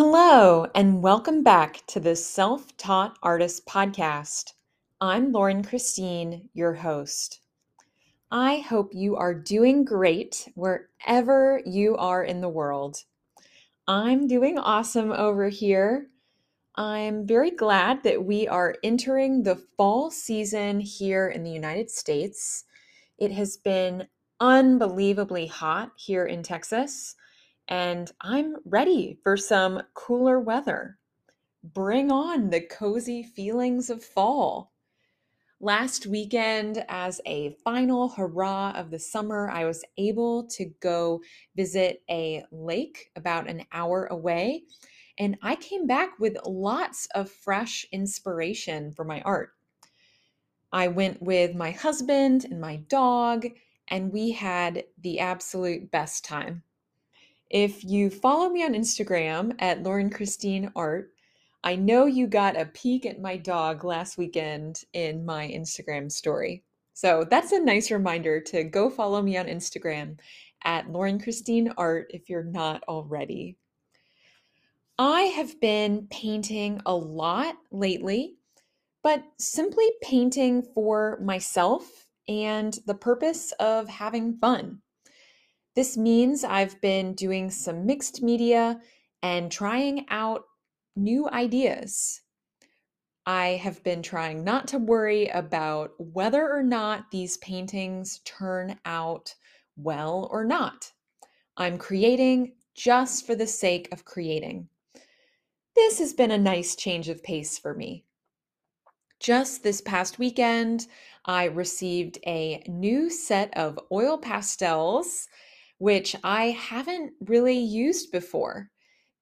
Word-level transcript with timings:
Hello, 0.00 0.64
and 0.76 1.02
welcome 1.02 1.42
back 1.42 1.84
to 1.88 1.98
the 1.98 2.14
Self 2.14 2.76
Taught 2.76 3.18
Artist 3.20 3.66
Podcast. 3.66 4.52
I'm 5.00 5.32
Lauren 5.32 5.64
Christine, 5.64 6.48
your 6.54 6.72
host. 6.72 7.40
I 8.30 8.58
hope 8.58 8.94
you 8.94 9.16
are 9.16 9.34
doing 9.34 9.84
great 9.84 10.48
wherever 10.54 11.60
you 11.66 11.96
are 11.96 12.22
in 12.22 12.40
the 12.40 12.48
world. 12.48 13.02
I'm 13.88 14.28
doing 14.28 14.56
awesome 14.56 15.10
over 15.10 15.48
here. 15.48 16.06
I'm 16.76 17.26
very 17.26 17.50
glad 17.50 18.04
that 18.04 18.24
we 18.24 18.46
are 18.46 18.76
entering 18.84 19.42
the 19.42 19.56
fall 19.76 20.12
season 20.12 20.78
here 20.78 21.26
in 21.26 21.42
the 21.42 21.50
United 21.50 21.90
States. 21.90 22.66
It 23.18 23.32
has 23.32 23.56
been 23.56 24.06
unbelievably 24.38 25.48
hot 25.48 25.90
here 25.96 26.24
in 26.24 26.44
Texas 26.44 27.16
and 27.68 28.10
I'm 28.20 28.56
ready 28.64 29.18
for 29.22 29.36
some 29.36 29.82
cooler 29.94 30.40
weather. 30.40 30.98
Bring 31.62 32.10
on 32.10 32.50
the 32.50 32.62
cozy 32.62 33.22
feelings 33.22 33.90
of 33.90 34.02
fall. 34.02 34.72
Last 35.60 36.06
weekend, 36.06 36.84
as 36.88 37.20
a 37.26 37.50
final 37.64 38.08
hurrah 38.08 38.72
of 38.76 38.90
the 38.90 38.98
summer, 38.98 39.50
I 39.50 39.64
was 39.64 39.84
able 39.98 40.46
to 40.50 40.66
go 40.80 41.20
visit 41.56 42.02
a 42.08 42.44
lake 42.52 43.10
about 43.16 43.50
an 43.50 43.64
hour 43.72 44.06
away, 44.06 44.62
and 45.18 45.36
I 45.42 45.56
came 45.56 45.86
back 45.86 46.18
with 46.18 46.38
lots 46.46 47.08
of 47.14 47.28
fresh 47.28 47.84
inspiration 47.92 48.92
for 48.92 49.04
my 49.04 49.20
art. 49.22 49.50
I 50.72 50.88
went 50.88 51.20
with 51.20 51.54
my 51.54 51.72
husband 51.72 52.44
and 52.44 52.60
my 52.60 52.76
dog, 52.76 53.46
and 53.88 54.12
we 54.12 54.30
had 54.30 54.84
the 55.02 55.18
absolute 55.18 55.90
best 55.90 56.24
time. 56.24 56.62
If 57.50 57.82
you 57.82 58.10
follow 58.10 58.50
me 58.50 58.62
on 58.62 58.74
Instagram 58.74 59.54
at 59.58 59.82
Lauren 59.82 60.10
Christine 60.10 60.70
Art, 60.76 61.12
I 61.64 61.76
know 61.76 62.04
you 62.04 62.26
got 62.26 62.60
a 62.60 62.66
peek 62.66 63.06
at 63.06 63.20
my 63.20 63.38
dog 63.38 63.84
last 63.84 64.18
weekend 64.18 64.82
in 64.92 65.24
my 65.24 65.48
Instagram 65.48 66.12
story. 66.12 66.62
So 66.92 67.26
that's 67.30 67.52
a 67.52 67.60
nice 67.60 67.90
reminder 67.90 68.40
to 68.40 68.64
go 68.64 68.90
follow 68.90 69.22
me 69.22 69.38
on 69.38 69.46
Instagram 69.46 70.18
at 70.62 70.90
Lauren 70.90 71.18
Christine 71.18 71.72
Art 71.78 72.10
if 72.10 72.28
you're 72.28 72.44
not 72.44 72.82
already. 72.86 73.56
I 74.98 75.22
have 75.22 75.58
been 75.60 76.06
painting 76.10 76.82
a 76.84 76.94
lot 76.94 77.56
lately, 77.70 78.36
but 79.02 79.22
simply 79.38 79.88
painting 80.02 80.66
for 80.74 81.18
myself 81.22 82.08
and 82.28 82.78
the 82.84 82.94
purpose 82.94 83.52
of 83.52 83.88
having 83.88 84.36
fun. 84.36 84.82
This 85.78 85.96
means 85.96 86.42
I've 86.42 86.80
been 86.80 87.12
doing 87.12 87.52
some 87.52 87.86
mixed 87.86 88.20
media 88.20 88.80
and 89.22 89.48
trying 89.48 90.06
out 90.08 90.42
new 90.96 91.28
ideas. 91.28 92.20
I 93.24 93.50
have 93.62 93.84
been 93.84 94.02
trying 94.02 94.42
not 94.42 94.66
to 94.68 94.78
worry 94.78 95.28
about 95.28 95.92
whether 95.98 96.50
or 96.50 96.64
not 96.64 97.12
these 97.12 97.36
paintings 97.36 98.18
turn 98.24 98.80
out 98.84 99.36
well 99.76 100.28
or 100.32 100.44
not. 100.44 100.90
I'm 101.56 101.78
creating 101.78 102.54
just 102.74 103.24
for 103.24 103.36
the 103.36 103.46
sake 103.46 103.88
of 103.92 104.04
creating. 104.04 104.68
This 105.76 106.00
has 106.00 106.12
been 106.12 106.32
a 106.32 106.38
nice 106.38 106.74
change 106.74 107.08
of 107.08 107.22
pace 107.22 107.56
for 107.56 107.72
me. 107.72 108.04
Just 109.20 109.62
this 109.62 109.80
past 109.80 110.18
weekend, 110.18 110.88
I 111.24 111.44
received 111.44 112.18
a 112.26 112.64
new 112.66 113.08
set 113.08 113.56
of 113.56 113.78
oil 113.92 114.18
pastels 114.18 115.28
which 115.78 116.16
I 116.24 116.46
haven't 116.50 117.12
really 117.20 117.58
used 117.58 118.12
before. 118.12 118.70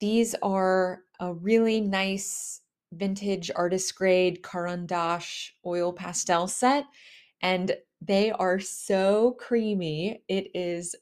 These 0.00 0.34
are 0.42 1.02
a 1.20 1.32
really 1.32 1.80
nice 1.80 2.60
vintage 2.92 3.50
artist 3.54 3.94
grade 3.94 4.42
Caran 4.42 4.86
d'Ache 4.86 5.52
oil 5.64 5.92
pastel 5.92 6.46
set, 6.48 6.84
and 7.42 7.76
they 8.00 8.30
are 8.30 8.58
so 8.58 9.36
creamy. 9.38 10.22
It 10.28 10.50
is 10.54 10.94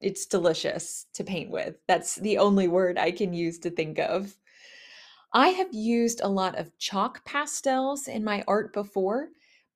it's 0.00 0.24
delicious 0.24 1.06
to 1.12 1.24
paint 1.24 1.50
with. 1.50 1.76
That's 1.86 2.14
the 2.14 2.38
only 2.38 2.68
word 2.68 2.98
I 2.98 3.10
can 3.10 3.34
use 3.34 3.58
to 3.60 3.70
think 3.70 3.98
of. 3.98 4.34
I 5.34 5.48
have 5.48 5.74
used 5.74 6.22
a 6.22 6.28
lot 6.28 6.58
of 6.58 6.76
chalk 6.78 7.22
pastels 7.26 8.08
in 8.08 8.24
my 8.24 8.42
art 8.48 8.72
before, 8.72 9.28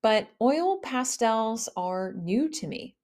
but 0.03 0.29
oil 0.41 0.79
pastels 0.79 1.69
are 1.77 2.15
new 2.15 2.49
to 2.49 2.67
me 2.67 2.97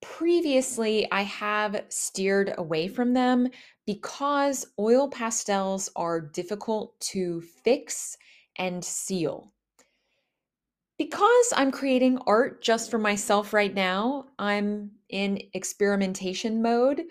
previously 0.00 1.10
I 1.10 1.22
have 1.22 1.84
steered 1.88 2.54
away 2.56 2.88
from 2.88 3.12
them 3.12 3.48
because 3.86 4.66
oil 4.78 5.08
pastels 5.08 5.90
are 5.96 6.20
difficult 6.20 6.98
to 7.00 7.40
fix 7.64 8.16
and 8.56 8.84
seal. 8.84 9.52
Because 10.98 11.52
I'm 11.56 11.70
creating 11.70 12.18
art 12.26 12.62
just 12.62 12.90
for 12.90 12.98
myself 12.98 13.52
right 13.52 13.72
now, 13.72 14.26
I'm 14.38 14.90
in 15.08 15.40
experimentation 15.54 16.60
mode. 16.60 17.04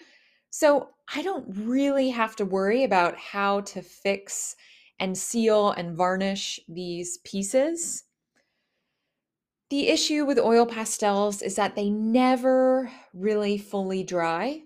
So 0.51 0.89
I 1.13 1.23
don't 1.23 1.47
really 1.49 2.09
have 2.09 2.35
to 2.35 2.45
worry 2.45 2.83
about 2.83 3.17
how 3.17 3.61
to 3.61 3.81
fix 3.81 4.55
and 4.99 5.17
seal 5.17 5.71
and 5.71 5.95
varnish 5.95 6.59
these 6.67 7.17
pieces. 7.19 8.03
The 9.69 9.87
issue 9.87 10.25
with 10.25 10.39
oil 10.39 10.65
pastels 10.65 11.43
is 11.43 11.55
that 11.55 11.75
they 11.75 11.91
never 11.91 12.91
really 13.13 13.59
fully 13.59 14.03
dry. 14.03 14.63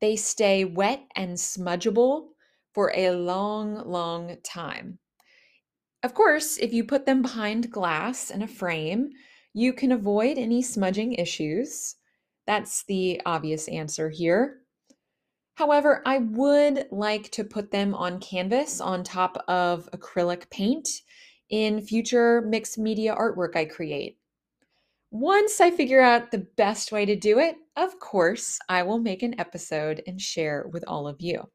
They 0.00 0.16
stay 0.16 0.64
wet 0.64 1.04
and 1.14 1.36
smudgeable 1.36 2.30
for 2.74 2.92
a 2.96 3.12
long, 3.12 3.88
long 3.88 4.38
time. 4.42 4.98
Of 6.02 6.14
course, 6.14 6.58
if 6.58 6.72
you 6.72 6.82
put 6.82 7.06
them 7.06 7.22
behind 7.22 7.70
glass 7.70 8.30
in 8.30 8.42
a 8.42 8.48
frame, 8.48 9.10
you 9.54 9.72
can 9.72 9.92
avoid 9.92 10.38
any 10.38 10.60
smudging 10.60 11.12
issues. 11.12 11.94
That's 12.44 12.82
the 12.82 13.20
obvious 13.24 13.68
answer 13.68 14.10
here. 14.10 14.62
However, 15.54 16.02
I 16.04 16.18
would 16.18 16.88
like 16.90 17.30
to 17.32 17.44
put 17.44 17.70
them 17.70 17.94
on 17.94 18.18
canvas 18.18 18.80
on 18.80 19.04
top 19.04 19.44
of 19.46 19.88
acrylic 19.92 20.50
paint 20.50 20.88
in 21.48 21.80
future 21.80 22.40
mixed 22.40 22.76
media 22.76 23.14
artwork 23.14 23.54
I 23.54 23.66
create. 23.66 24.18
Once 25.12 25.60
I 25.60 25.70
figure 25.70 26.00
out 26.00 26.30
the 26.30 26.46
best 26.56 26.90
way 26.90 27.04
to 27.04 27.14
do 27.14 27.38
it, 27.38 27.56
of 27.76 28.00
course, 28.00 28.58
I 28.70 28.82
will 28.82 28.98
make 28.98 29.22
an 29.22 29.38
episode 29.38 30.02
and 30.06 30.18
share 30.18 30.66
with 30.72 30.84
all 30.86 31.06
of 31.06 31.20
you. 31.20 31.50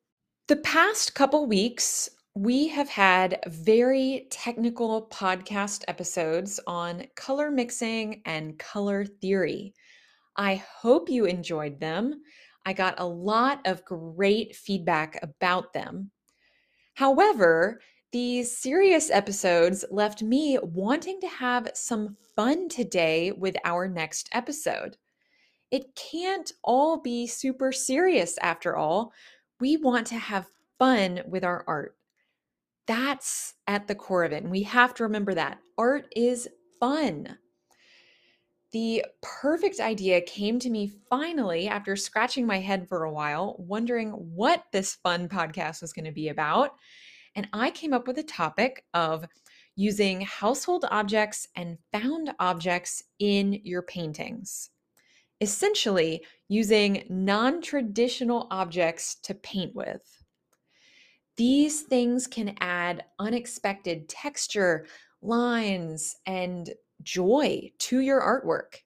The 0.48 0.58
past 0.58 1.16
couple 1.16 1.48
weeks, 1.48 2.08
we 2.36 2.68
have 2.68 2.88
had 2.88 3.40
very 3.48 4.28
technical 4.30 5.08
podcast 5.08 5.84
episodes 5.88 6.60
on 6.68 7.06
color 7.16 7.50
mixing 7.50 8.22
and 8.26 8.60
color 8.60 9.06
theory. 9.06 9.74
I 10.36 10.64
hope 10.80 11.10
you 11.10 11.26
enjoyed 11.26 11.80
them. 11.80 12.22
I 12.64 12.74
got 12.74 13.00
a 13.00 13.08
lot 13.08 13.62
of 13.66 13.84
great 13.86 14.56
feedback 14.56 15.18
about 15.24 15.74
them. 15.74 16.12
However, 16.94 17.80
these 18.12 18.58
serious 18.58 19.12
episodes 19.12 19.84
left 19.92 20.24
me 20.24 20.58
wanting 20.62 21.20
to 21.22 21.28
have 21.28 21.70
some 21.74 22.16
fun 22.36 22.70
today 22.70 23.32
with 23.32 23.56
our 23.66 23.88
next 23.88 24.30
episode. 24.32 24.98
It 25.72 25.96
can't 25.96 26.52
all 26.64 27.02
be 27.02 27.28
super 27.28 27.72
serious 27.72 28.38
after 28.42 28.78
all. 28.78 29.12
We 29.60 29.76
want 29.76 30.08
to 30.08 30.16
have 30.16 30.48
fun 30.80 31.22
with 31.28 31.44
our 31.44 31.66
art. 31.68 31.98
That's 32.86 33.56
at 33.68 33.88
the 33.88 33.96
core 33.96 34.24
of 34.24 34.32
it. 34.32 34.44
And 34.44 34.52
we 34.52 34.64
have 34.64 34.94
to 34.96 35.04
remember 35.04 35.34
that 35.34 35.60
art 35.78 36.06
is 36.16 36.48
fun. 36.80 37.38
The 38.72 39.04
perfect 39.22 39.80
idea 39.80 40.22
came 40.22 40.60
to 40.60 40.70
me 40.70 40.92
finally 41.10 41.68
after 41.68 41.96
scratching 41.96 42.46
my 42.46 42.60
head 42.60 42.88
for 42.88 43.04
a 43.04 43.12
while, 43.12 43.56
wondering 43.60 44.12
what 44.12 44.64
this 44.72 44.96
fun 44.96 45.28
podcast 45.28 45.82
was 45.82 45.94
going 45.94 46.06
to 46.06 46.12
be 46.12 46.30
about. 46.30 46.72
And 47.38 47.48
I 47.54 47.70
came 47.70 47.94
up 47.94 48.08
with 48.08 48.18
a 48.18 48.24
topic 48.24 48.84
of 48.96 49.28
using 49.76 50.22
household 50.22 50.86
objects 50.90 51.48
and 51.56 51.78
found 51.94 52.32
objects 52.40 53.04
in 53.20 53.62
your 53.64 53.84
paintings. 53.84 54.72
Essentially, 55.40 56.26
using 56.50 57.04
non 57.10 57.62
traditional 57.62 58.48
objects 58.50 59.16
to 59.22 59.36
paint 59.36 59.76
with. 59.76 60.02
These 61.36 61.84
things 61.84 62.26
can 62.26 62.56
add 62.60 63.06
unexpected 63.20 64.10
texture, 64.10 64.88
lines, 65.22 66.16
and 66.26 66.74
joy 67.04 67.72
to 67.78 68.00
your 68.00 68.20
artwork. 68.20 68.80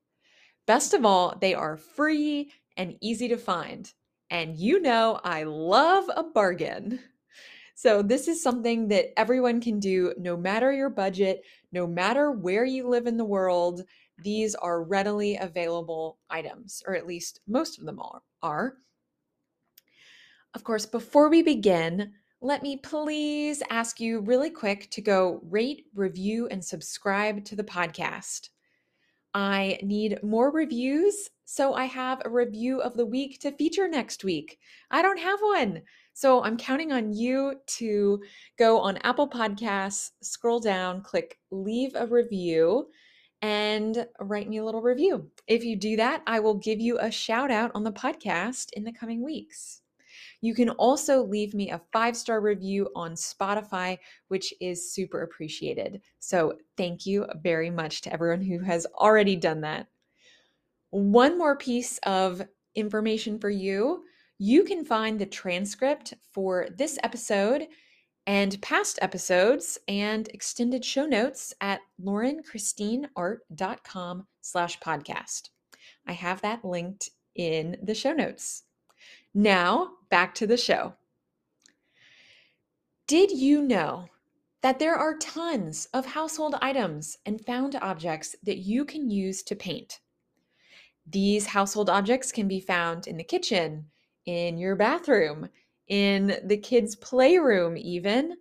Best 0.67 0.93
of 0.93 1.05
all, 1.05 1.37
they 1.39 1.53
are 1.53 1.77
free 1.77 2.51
and 2.75 2.97
easy 2.99 3.29
to 3.29 3.37
find. 3.37 3.93
And 4.29 4.57
you 4.57 4.81
know, 4.81 5.21
I 5.23 5.43
love 5.43 6.09
a 6.13 6.23
bargain. 6.23 6.99
So, 7.75 8.01
this 8.01 8.27
is 8.27 8.43
something 8.43 8.87
that 8.89 9.17
everyone 9.17 9.61
can 9.61 9.79
do 9.79 10.13
no 10.17 10.37
matter 10.37 10.71
your 10.71 10.89
budget, 10.89 11.43
no 11.71 11.87
matter 11.87 12.31
where 12.31 12.65
you 12.65 12.87
live 12.87 13.07
in 13.07 13.17
the 13.17 13.25
world. 13.25 13.83
These 14.23 14.55
are 14.55 14.83
readily 14.83 15.37
available 15.37 16.19
items, 16.29 16.83
or 16.85 16.95
at 16.95 17.07
least 17.07 17.39
most 17.47 17.79
of 17.79 17.85
them 17.85 17.99
are. 18.43 18.75
Of 20.53 20.63
course, 20.63 20.85
before 20.85 21.29
we 21.29 21.41
begin, 21.41 22.13
let 22.41 22.61
me 22.61 22.77
please 22.77 23.63
ask 23.69 23.99
you 23.99 24.19
really 24.19 24.49
quick 24.49 24.89
to 24.91 25.01
go 25.01 25.39
rate, 25.43 25.85
review, 25.93 26.47
and 26.47 26.63
subscribe 26.63 27.45
to 27.45 27.55
the 27.55 27.63
podcast. 27.63 28.49
I 29.33 29.79
need 29.81 30.21
more 30.23 30.51
reviews, 30.51 31.29
so 31.45 31.73
I 31.73 31.85
have 31.85 32.21
a 32.23 32.29
review 32.29 32.81
of 32.81 32.95
the 32.95 33.05
week 33.05 33.39
to 33.41 33.51
feature 33.51 33.87
next 33.87 34.23
week. 34.23 34.59
I 34.89 35.01
don't 35.01 35.19
have 35.19 35.39
one. 35.41 35.81
So 36.13 36.43
I'm 36.43 36.57
counting 36.57 36.91
on 36.91 37.13
you 37.13 37.55
to 37.77 38.21
go 38.57 38.79
on 38.79 38.97
Apple 38.97 39.29
Podcasts, 39.29 40.11
scroll 40.21 40.59
down, 40.59 41.01
click 41.01 41.39
leave 41.51 41.93
a 41.95 42.05
review, 42.05 42.87
and 43.41 44.05
write 44.19 44.49
me 44.49 44.57
a 44.57 44.65
little 44.65 44.81
review. 44.81 45.31
If 45.47 45.63
you 45.63 45.75
do 45.75 45.95
that, 45.95 46.21
I 46.27 46.39
will 46.39 46.55
give 46.55 46.79
you 46.79 46.99
a 46.99 47.09
shout 47.09 47.51
out 47.51 47.71
on 47.73 47.83
the 47.83 47.91
podcast 47.91 48.71
in 48.73 48.83
the 48.83 48.91
coming 48.91 49.23
weeks. 49.23 49.80
You 50.41 50.53
can 50.53 50.69
also 50.71 51.23
leave 51.23 51.53
me 51.53 51.71
a 51.71 51.81
five 51.93 52.17
star 52.17 52.41
review 52.41 52.89
on 52.95 53.13
Spotify, 53.13 53.97
which 54.27 54.53
is 54.59 54.93
super 54.93 55.21
appreciated. 55.21 56.01
So, 56.19 56.57
thank 56.77 57.05
you 57.05 57.25
very 57.41 57.69
much 57.69 58.01
to 58.01 58.13
everyone 58.13 58.41
who 58.41 58.59
has 58.59 58.85
already 58.95 59.35
done 59.35 59.61
that. 59.61 59.87
One 60.89 61.37
more 61.37 61.55
piece 61.55 61.99
of 61.99 62.41
information 62.75 63.39
for 63.39 63.49
you 63.49 64.03
you 64.43 64.63
can 64.63 64.83
find 64.83 65.19
the 65.19 65.27
transcript 65.27 66.15
for 66.33 66.67
this 66.75 66.97
episode 67.03 67.67
and 68.25 68.59
past 68.59 68.97
episodes 68.99 69.77
and 69.87 70.27
extended 70.29 70.83
show 70.83 71.05
notes 71.05 71.53
at 71.61 71.81
laurenchristineart.com 72.03 74.25
slash 74.41 74.79
podcast. 74.79 75.49
I 76.07 76.13
have 76.13 76.41
that 76.41 76.65
linked 76.65 77.11
in 77.35 77.77
the 77.83 77.93
show 77.93 78.13
notes. 78.13 78.63
Now, 79.35 79.91
back 80.11 80.35
to 80.35 80.45
the 80.45 80.57
show. 80.57 80.93
Did 83.07 83.31
you 83.31 83.63
know 83.63 84.09
that 84.61 84.77
there 84.77 84.95
are 84.95 85.17
tons 85.17 85.87
of 85.93 86.05
household 86.05 86.55
items 86.61 87.17
and 87.25 87.43
found 87.43 87.75
objects 87.81 88.35
that 88.43 88.59
you 88.59 88.85
can 88.85 89.09
use 89.09 89.41
to 89.43 89.55
paint? 89.55 89.99
These 91.07 91.47
household 91.47 91.89
objects 91.89 92.31
can 92.31 92.47
be 92.47 92.59
found 92.59 93.07
in 93.07 93.17
the 93.17 93.23
kitchen, 93.23 93.87
in 94.27 94.57
your 94.59 94.75
bathroom, 94.75 95.49
in 95.87 96.39
the 96.45 96.57
kids' 96.57 96.95
playroom, 96.95 97.75
even 97.75 98.35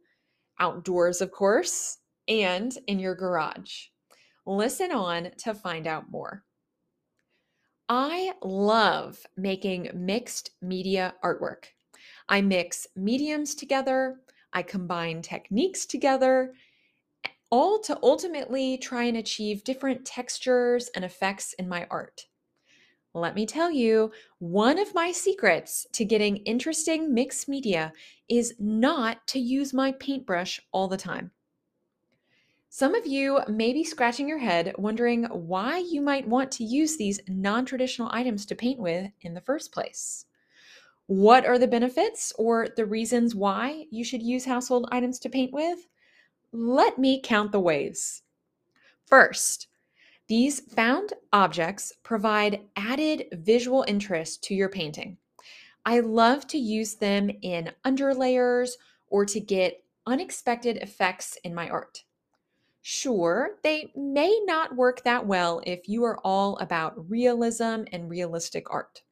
outdoors, 0.59 1.23
of 1.23 1.33
course, 1.33 1.99
and 2.29 2.77
in 2.87 2.99
your 2.99 3.15
garage. 3.15 3.87
Listen 4.47 4.93
on 4.93 5.31
to 5.39 5.55
find 5.55 5.87
out 5.87 6.11
more. 6.11 6.45
I 7.93 8.35
love 8.45 9.27
making 9.37 9.91
mixed 9.93 10.53
media 10.63 11.13
artwork. 11.25 11.65
I 12.29 12.41
mix 12.41 12.87
mediums 12.95 13.57
together, 13.57 14.21
I 14.53 14.63
combine 14.63 15.23
techniques 15.23 15.87
together, 15.87 16.55
all 17.51 17.81
to 17.81 17.99
ultimately 18.01 18.79
try 18.79 19.03
and 19.03 19.17
achieve 19.17 19.65
different 19.65 20.05
textures 20.05 20.89
and 20.95 21.05
effects 21.05 21.53
in 21.55 21.69
my 21.69 21.89
art. 21.91 22.27
Let 23.13 23.35
me 23.35 23.45
tell 23.45 23.73
you, 23.73 24.13
one 24.39 24.79
of 24.79 24.95
my 24.95 25.11
secrets 25.11 25.85
to 25.95 26.05
getting 26.05 26.37
interesting 26.37 27.13
mixed 27.13 27.49
media 27.49 27.93
is 28.29 28.55
not 28.61 29.27
to 29.27 29.41
use 29.41 29.75
my 29.75 29.91
paintbrush 29.91 30.61
all 30.71 30.87
the 30.87 30.97
time. 30.97 31.33
Some 32.73 32.95
of 32.95 33.05
you 33.05 33.41
may 33.49 33.73
be 33.73 33.83
scratching 33.83 34.29
your 34.29 34.39
head 34.39 34.75
wondering 34.79 35.25
why 35.25 35.79
you 35.79 36.01
might 36.01 36.29
want 36.29 36.53
to 36.53 36.65
use 36.65 36.97
these 36.97 37.19
non 37.27 37.67
traditional 37.67 38.09
items 38.13 38.47
to 38.47 38.55
paint 38.55 38.79
with 38.79 39.11
in 39.23 39.35
the 39.35 39.41
first 39.41 39.73
place. 39.73 40.27
What 41.07 41.45
are 41.45 41.59
the 41.59 41.67
benefits 41.67 42.33
or 42.39 42.69
the 42.77 42.87
reasons 42.87 43.35
why 43.35 43.87
you 43.91 44.05
should 44.05 44.23
use 44.23 44.45
household 44.45 44.89
items 44.93 45.19
to 45.19 45.29
paint 45.29 45.53
with? 45.53 45.89
Let 46.53 46.97
me 46.97 47.21
count 47.21 47.51
the 47.51 47.59
ways. 47.59 48.23
First, 49.05 49.67
these 50.29 50.61
found 50.61 51.13
objects 51.33 51.93
provide 52.05 52.61
added 52.77 53.27
visual 53.33 53.85
interest 53.89 54.45
to 54.45 54.55
your 54.55 54.69
painting. 54.69 55.17
I 55.85 55.99
love 55.99 56.47
to 56.47 56.59
use 56.59 56.95
them 56.95 57.31
in 57.43 57.73
underlayers 57.85 58.71
or 59.09 59.25
to 59.25 59.41
get 59.41 59.83
unexpected 60.07 60.77
effects 60.77 61.37
in 61.43 61.53
my 61.53 61.69
art. 61.69 62.05
Sure, 62.83 63.59
they 63.63 63.91
may 63.97 64.39
not 64.45 64.77
work 64.77 65.03
that 65.03 65.27
well 65.27 65.63
if 65.65 65.89
you 65.89 66.05
are 66.05 66.19
all 66.23 66.59
about 66.59 67.09
realism 67.09 67.85
and 67.91 68.11
realistic 68.11 68.71
art. 68.71 69.03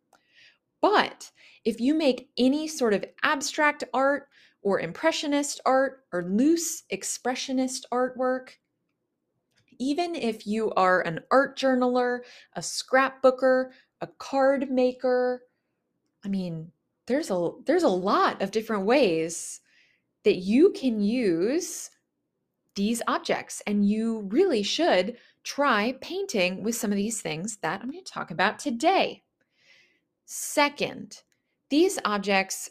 But 0.81 1.31
if 1.65 1.81
you 1.81 1.95
make 1.95 2.31
any 2.39 2.69
sort 2.69 2.95
of 2.95 3.05
abstract 3.23 3.85
art 3.95 4.29
or 4.63 4.81
impressionist 4.81 5.61
art 5.67 6.05
or 6.13 6.25
loose 6.25 6.83
expressionist 6.93 7.85
artwork, 7.93 8.59
even 9.79 10.15
if 10.15 10.47
you 10.47 10.73
are 10.73 11.01
an 11.03 11.21
art 11.31 11.57
journaler, 11.57 12.21
a 12.55 12.61
scrapbooker, 12.61 13.71
a 14.01 14.07
card 14.19 14.71
maker, 14.71 15.43
I 16.25 16.29
mean, 16.29 16.73
there's 17.07 17.31
a 17.31 17.53
there's 17.67 17.85
a 17.85 17.89
lot 17.89 18.43
of 18.43 18.53
different 18.53 18.87
ways 18.87 19.61
that 20.25 20.37
you 20.37 20.73
can 20.73 21.01
use 21.03 21.91
these 22.79 23.03
objects. 23.09 23.61
And 23.67 23.85
you 23.85 24.21
really 24.31 24.63
should 24.63 25.17
try 25.43 25.97
painting 26.01 26.63
with 26.63 26.77
some 26.77 26.93
of 26.93 26.97
these 26.97 27.21
things 27.21 27.57
that 27.57 27.81
I'm 27.83 27.91
going 27.91 28.05
to 28.05 28.13
talk 28.13 28.31
about 28.31 28.61
today. 28.61 29.25
Second, 30.25 31.23
these 31.71 31.99
objects 32.05 32.71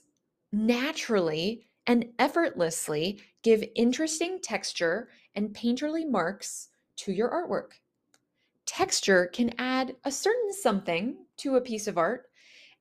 naturally 0.53 1.67
and 1.85 2.05
effortlessly 2.17 3.19
give 3.43 3.63
interesting 3.75 4.39
texture 4.41 5.09
and 5.35 5.53
painterly 5.53 6.09
marks 6.09 6.69
to 6.97 7.11
your 7.11 7.29
artwork. 7.29 7.79
Texture 8.65 9.27
can 9.27 9.53
add 9.57 9.95
a 10.05 10.11
certain 10.11 10.53
something 10.53 11.17
to 11.37 11.57
a 11.57 11.61
piece 11.61 11.85
of 11.85 11.97
art 11.97 12.29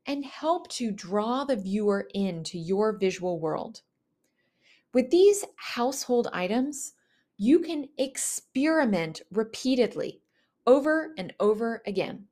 and 0.07 0.25
help 0.25 0.69
to 0.69 0.93
draw 0.93 1.45
the 1.45 1.57
viewer 1.57 2.09
into 2.15 2.57
your 2.57 2.97
visual 2.97 3.41
world. 3.41 3.81
With 4.95 5.11
these 5.11 5.45
household 5.57 6.29
items, 6.33 6.93
you 7.37 7.61
can 7.61 7.89
experiment 7.99 9.23
repeatedly 9.31 10.21
over 10.67 11.13
and 11.19 11.35
over 11.39 11.83
again. 11.87 12.27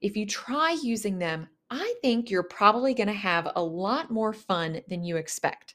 If 0.00 0.16
you 0.16 0.26
try 0.26 0.76
using 0.82 1.18
them, 1.18 1.48
I 1.70 1.94
think 2.02 2.30
you're 2.30 2.42
probably 2.42 2.94
going 2.94 3.06
to 3.08 3.12
have 3.12 3.52
a 3.54 3.62
lot 3.62 4.10
more 4.10 4.32
fun 4.32 4.80
than 4.88 5.04
you 5.04 5.16
expect. 5.16 5.74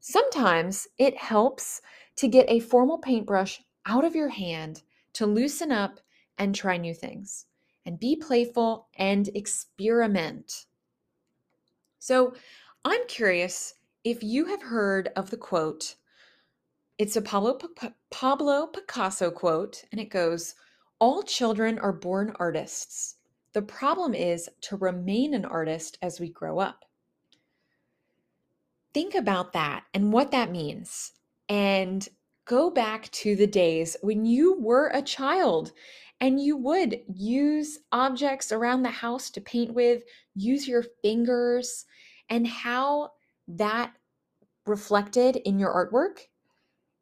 Sometimes 0.00 0.86
it 0.98 1.16
helps 1.16 1.80
to 2.16 2.28
get 2.28 2.46
a 2.48 2.60
formal 2.60 2.98
paintbrush 2.98 3.60
out 3.86 4.04
of 4.04 4.14
your 4.14 4.28
hand 4.28 4.82
to 5.14 5.26
loosen 5.26 5.72
up 5.72 6.00
and 6.36 6.54
try 6.54 6.76
new 6.76 6.94
things 6.94 7.46
and 7.86 7.98
be 7.98 8.16
playful 8.16 8.88
and 8.96 9.28
experiment. 9.34 10.66
So, 11.98 12.34
I'm 12.84 13.06
curious 13.08 13.74
if 14.04 14.22
you 14.22 14.46
have 14.46 14.62
heard 14.62 15.08
of 15.16 15.30
the 15.30 15.36
quote, 15.36 15.96
it's 16.98 17.14
a 17.14 17.22
Pablo, 17.22 17.54
P- 17.54 17.88
Pablo 18.10 18.66
Picasso 18.66 19.30
quote, 19.30 19.84
and 19.92 20.00
it 20.00 20.10
goes 20.10 20.56
All 20.98 21.22
children 21.22 21.78
are 21.78 21.92
born 21.92 22.34
artists. 22.40 23.16
The 23.52 23.62
problem 23.62 24.14
is 24.14 24.48
to 24.62 24.76
remain 24.76 25.32
an 25.32 25.44
artist 25.44 25.96
as 26.02 26.18
we 26.18 26.28
grow 26.28 26.58
up. 26.58 26.84
Think 28.92 29.14
about 29.14 29.52
that 29.52 29.84
and 29.94 30.12
what 30.12 30.32
that 30.32 30.50
means. 30.50 31.12
And 31.48 32.06
go 32.46 32.68
back 32.68 33.10
to 33.12 33.36
the 33.36 33.46
days 33.46 33.96
when 34.02 34.24
you 34.24 34.60
were 34.60 34.90
a 34.92 35.02
child 35.02 35.72
and 36.20 36.40
you 36.40 36.56
would 36.56 37.00
use 37.14 37.78
objects 37.92 38.50
around 38.50 38.82
the 38.82 38.90
house 38.90 39.30
to 39.30 39.40
paint 39.40 39.72
with, 39.72 40.02
use 40.34 40.66
your 40.66 40.84
fingers, 41.00 41.86
and 42.28 42.46
how 42.46 43.12
that 43.46 43.92
reflected 44.66 45.36
in 45.36 45.60
your 45.60 45.72
artwork 45.72 46.26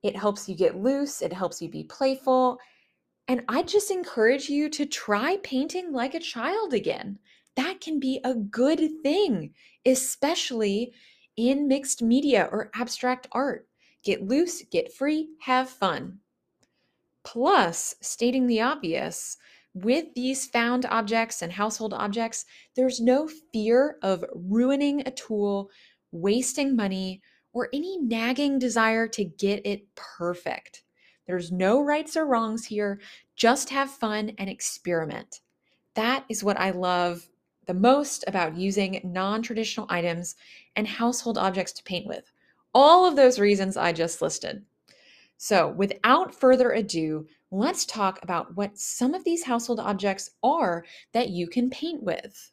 it 0.03 0.17
helps 0.17 0.49
you 0.49 0.55
get 0.55 0.77
loose, 0.77 1.23
it 1.23 1.33
helps 1.33 1.61
you 1.61 1.69
be 1.69 1.85
playful. 1.85 2.59
And 3.29 3.43
I 3.49 3.63
just 3.63 3.91
encourage 3.91 4.49
you 4.49 4.69
to 4.71 4.87
try 4.87 5.39
painting 5.43 5.93
like 5.93 6.15
a 6.15 6.21
child 6.21 6.75
again. 6.75 7.19
That 7.57 7.81
can 7.81 7.99
be 7.99 8.21
a 8.23 8.35
good 8.35 9.03
thing, 9.03 9.55
especially 9.85 10.93
in 11.37 11.69
mixed 11.69 12.03
media 12.03 12.49
or 12.53 12.71
abstract 12.75 13.27
art. 13.33 13.67
Get 14.05 14.23
loose, 14.23 14.63
get 14.71 14.93
free, 14.93 15.31
have 15.41 15.69
fun. 15.69 16.21
Plus, 17.25 17.97
stating 18.01 18.47
the 18.47 18.61
obvious, 18.61 19.37
with 19.75 20.15
these 20.15 20.47
found 20.47 20.87
objects 20.87 21.43
and 21.43 21.53
household 21.53 21.93
objects, 21.93 22.45
there's 22.77 23.01
no 23.01 23.29
fear 23.53 23.99
of 24.03 24.25
ruining 24.33 25.01
a 25.01 25.11
tool, 25.11 25.71
wasting 26.13 26.77
money, 26.77 27.21
or 27.57 27.71
any 27.73 27.97
nagging 27.97 28.59
desire 28.59 29.09
to 29.09 29.25
get 29.25 29.65
it 29.65 29.83
perfect. 29.95 30.83
There's 31.27 31.51
no 31.51 31.81
rights 31.81 32.15
or 32.15 32.27
wrongs 32.27 32.67
here. 32.67 33.01
Just 33.35 33.71
have 33.71 33.91
fun 33.91 34.33
and 34.37 34.51
experiment. 34.51 35.41
That 35.95 36.27
is 36.29 36.45
what 36.45 36.61
I 36.61 36.73
love 36.73 37.31
the 37.65 37.73
most 37.73 38.25
about 38.27 38.59
using 38.59 39.01
non 39.03 39.41
traditional 39.41 39.87
items 39.89 40.37
and 40.77 40.87
household 40.87 41.39
objects 41.39 41.73
to 41.73 41.83
paint 41.85 42.07
with. 42.07 42.31
all 42.75 43.07
of 43.07 43.17
those 43.17 43.39
reasons 43.39 43.79
I 43.79 43.91
just 43.91 44.21
listed. 44.21 44.63
So, 45.39 45.67
without 45.67 46.35
further 46.35 46.73
ado, 46.73 47.27
let's 47.51 47.87
talk 47.87 48.23
about 48.23 48.55
what 48.55 48.77
some 48.77 49.15
of 49.15 49.25
these 49.25 49.45
household 49.45 49.81
objects 49.81 50.29
are 50.43 50.85
that 51.13 51.31
you 51.31 51.49
can 51.49 51.71
paint 51.71 52.03
with. 52.03 52.53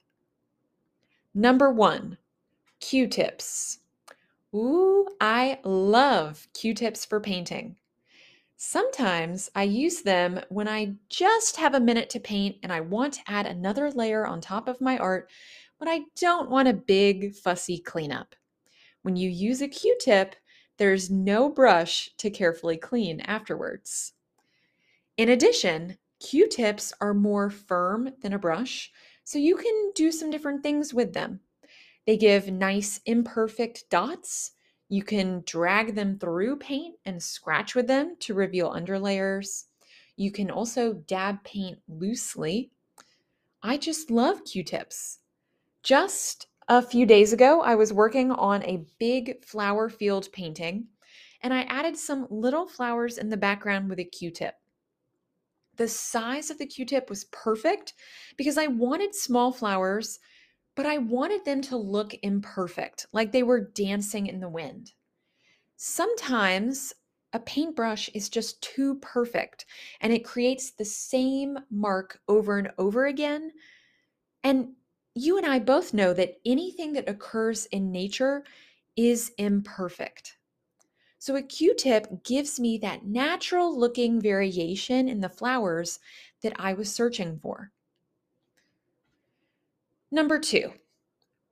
Number 1.33 1.73
one, 1.73 2.17
Q 2.79 3.07
tips. 3.07 3.79
Ooh, 4.55 5.07
I 5.19 5.59
love 5.63 6.47
Q 6.53 6.73
tips 6.73 7.05
for 7.05 7.19
painting. 7.19 7.77
Sometimes 8.55 9.49
I 9.55 9.63
use 9.63 10.01
them 10.01 10.39
when 10.49 10.67
I 10.67 10.93
just 11.09 11.57
have 11.57 11.73
a 11.73 11.79
minute 11.79 12.09
to 12.11 12.19
paint 12.19 12.57
and 12.63 12.71
I 12.71 12.81
want 12.81 13.13
to 13.13 13.21
add 13.27 13.45
another 13.45 13.91
layer 13.91 14.25
on 14.25 14.41
top 14.41 14.67
of 14.67 14.79
my 14.79 14.97
art, 14.97 15.29
but 15.79 15.87
I 15.87 16.01
don't 16.19 16.49
want 16.49 16.67
a 16.67 16.73
big, 16.73 17.35
fussy 17.35 17.79
cleanup. 17.79 18.35
When 19.01 19.15
you 19.15 19.29
use 19.29 19.61
a 19.61 19.67
Q 19.67 19.97
tip, 19.99 20.35
there's 20.77 21.09
no 21.09 21.49
brush 21.49 22.09
to 22.17 22.29
carefully 22.29 22.77
clean 22.77 23.21
afterwards. 23.21 24.13
In 25.17 25.29
addition, 25.29 25.97
Q-tips 26.19 26.93
are 27.01 27.13
more 27.13 27.49
firm 27.49 28.09
than 28.21 28.33
a 28.33 28.39
brush, 28.39 28.91
so 29.23 29.37
you 29.37 29.55
can 29.55 29.91
do 29.93 30.11
some 30.11 30.31
different 30.31 30.63
things 30.63 30.93
with 30.93 31.13
them. 31.13 31.41
They 32.05 32.17
give 32.17 32.51
nice 32.51 32.99
imperfect 33.05 33.85
dots. 33.89 34.51
You 34.89 35.03
can 35.03 35.43
drag 35.45 35.95
them 35.95 36.19
through 36.19 36.57
paint 36.57 36.97
and 37.05 37.21
scratch 37.23 37.75
with 37.75 37.87
them 37.87 38.15
to 38.19 38.33
reveal 38.33 38.73
underlayers. 38.73 39.65
You 40.17 40.31
can 40.31 40.51
also 40.51 40.93
dab 40.93 41.43
paint 41.43 41.79
loosely. 41.87 42.71
I 43.63 43.77
just 43.77 44.11
love 44.11 44.43
Q-tips. 44.43 45.19
Just 45.81 46.47
a 46.67 46.81
few 46.81 47.05
days 47.05 47.33
ago, 47.33 47.61
I 47.61 47.75
was 47.75 47.93
working 47.93 48.31
on 48.31 48.63
a 48.63 48.85
big 48.99 49.43
flower 49.43 49.89
field 49.89 50.27
painting, 50.31 50.87
and 51.41 51.53
I 51.53 51.63
added 51.63 51.97
some 51.97 52.27
little 52.29 52.67
flowers 52.67 53.17
in 53.17 53.29
the 53.29 53.37
background 53.37 53.89
with 53.89 53.99
a 53.99 54.05
Q-tip. 54.05 54.55
The 55.75 55.87
size 55.87 56.49
of 56.49 56.57
the 56.57 56.67
Q-tip 56.67 57.09
was 57.09 57.25
perfect 57.25 57.93
because 58.37 58.57
I 58.57 58.67
wanted 58.67 59.15
small 59.15 59.51
flowers, 59.51 60.19
but 60.75 60.85
I 60.85 60.97
wanted 60.97 61.45
them 61.45 61.61
to 61.63 61.77
look 61.77 62.15
imperfect, 62.23 63.07
like 63.11 63.31
they 63.31 63.43
were 63.43 63.71
dancing 63.73 64.27
in 64.27 64.39
the 64.39 64.49
wind. 64.49 64.93
Sometimes 65.75 66.93
a 67.33 67.39
paintbrush 67.39 68.09
is 68.09 68.29
just 68.29 68.61
too 68.61 68.95
perfect 68.95 69.65
and 70.01 70.13
it 70.13 70.25
creates 70.25 70.71
the 70.71 70.85
same 70.85 71.57
mark 71.69 72.19
over 72.27 72.57
and 72.59 72.71
over 72.77 73.05
again. 73.05 73.51
And 74.43 74.73
you 75.15 75.37
and 75.37 75.45
I 75.45 75.59
both 75.59 75.93
know 75.93 76.13
that 76.13 76.39
anything 76.45 76.93
that 76.93 77.09
occurs 77.09 77.65
in 77.67 77.91
nature 77.91 78.43
is 78.95 79.31
imperfect. 79.37 80.37
So 81.19 81.35
a 81.35 81.41
Q-tip 81.41 82.23
gives 82.23 82.59
me 82.59 82.77
that 82.79 83.05
natural 83.05 83.77
looking 83.77 84.19
variation 84.19 85.07
in 85.07 85.21
the 85.21 85.29
flowers 85.29 85.99
that 86.41 86.53
I 86.59 86.73
was 86.73 86.93
searching 86.93 87.39
for. 87.39 87.71
Number 90.13 90.37
two, 90.37 90.71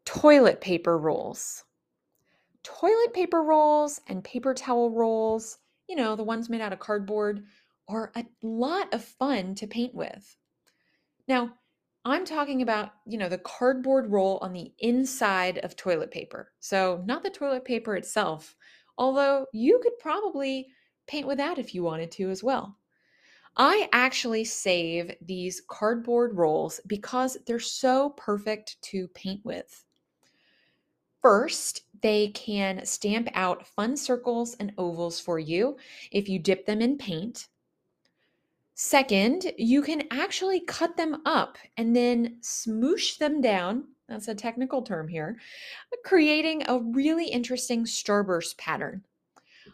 toilet 0.05 0.61
paper 0.61 0.95
rolls. 0.95 1.63
Toilet 2.61 3.11
paper 3.11 3.41
rolls 3.41 3.99
and 4.05 4.23
paper 4.23 4.53
towel 4.53 4.91
rolls, 4.91 5.57
you 5.89 5.95
know, 5.95 6.15
the 6.15 6.23
ones 6.23 6.47
made 6.47 6.61
out 6.61 6.71
of 6.71 6.77
cardboard, 6.77 7.43
are 7.89 8.11
a 8.15 8.23
lot 8.43 8.93
of 8.93 9.03
fun 9.03 9.55
to 9.55 9.65
paint 9.65 9.95
with. 9.95 10.37
Now, 11.27 11.55
I'm 12.05 12.23
talking 12.23 12.61
about, 12.61 12.91
you 13.07 13.17
know, 13.17 13.29
the 13.29 13.39
cardboard 13.39 14.11
roll 14.11 14.37
on 14.43 14.53
the 14.53 14.71
inside 14.77 15.57
of 15.63 15.75
toilet 15.75 16.11
paper. 16.11 16.51
So, 16.59 17.01
not 17.07 17.23
the 17.23 17.31
toilet 17.31 17.65
paper 17.65 17.95
itself, 17.95 18.55
although 18.95 19.47
you 19.53 19.79
could 19.81 19.97
probably 19.97 20.67
paint 21.07 21.25
with 21.25 21.39
that 21.39 21.57
if 21.57 21.73
you 21.73 21.81
wanted 21.81 22.11
to 22.11 22.29
as 22.29 22.43
well. 22.43 22.77
I 23.57 23.89
actually 23.91 24.45
save 24.45 25.15
these 25.21 25.61
cardboard 25.67 26.37
rolls 26.37 26.79
because 26.87 27.37
they're 27.45 27.59
so 27.59 28.11
perfect 28.11 28.81
to 28.83 29.07
paint 29.09 29.43
with. 29.43 29.85
First, 31.21 31.83
they 32.01 32.29
can 32.29 32.85
stamp 32.85 33.29
out 33.33 33.67
fun 33.67 33.95
circles 33.95 34.55
and 34.59 34.73
ovals 34.77 35.19
for 35.19 35.37
you 35.37 35.77
if 36.11 36.27
you 36.27 36.39
dip 36.39 36.65
them 36.65 36.81
in 36.81 36.97
paint. 36.97 37.47
Second, 38.73 39.51
you 39.57 39.83
can 39.83 40.03
actually 40.09 40.61
cut 40.61 40.97
them 40.97 41.21
up 41.25 41.57
and 41.77 41.95
then 41.95 42.37
smoosh 42.41 43.19
them 43.19 43.39
down. 43.39 43.83
That's 44.07 44.27
a 44.27 44.33
technical 44.33 44.81
term 44.81 45.07
here, 45.07 45.37
creating 46.03 46.63
a 46.67 46.79
really 46.79 47.27
interesting 47.27 47.85
starburst 47.85 48.57
pattern. 48.57 49.03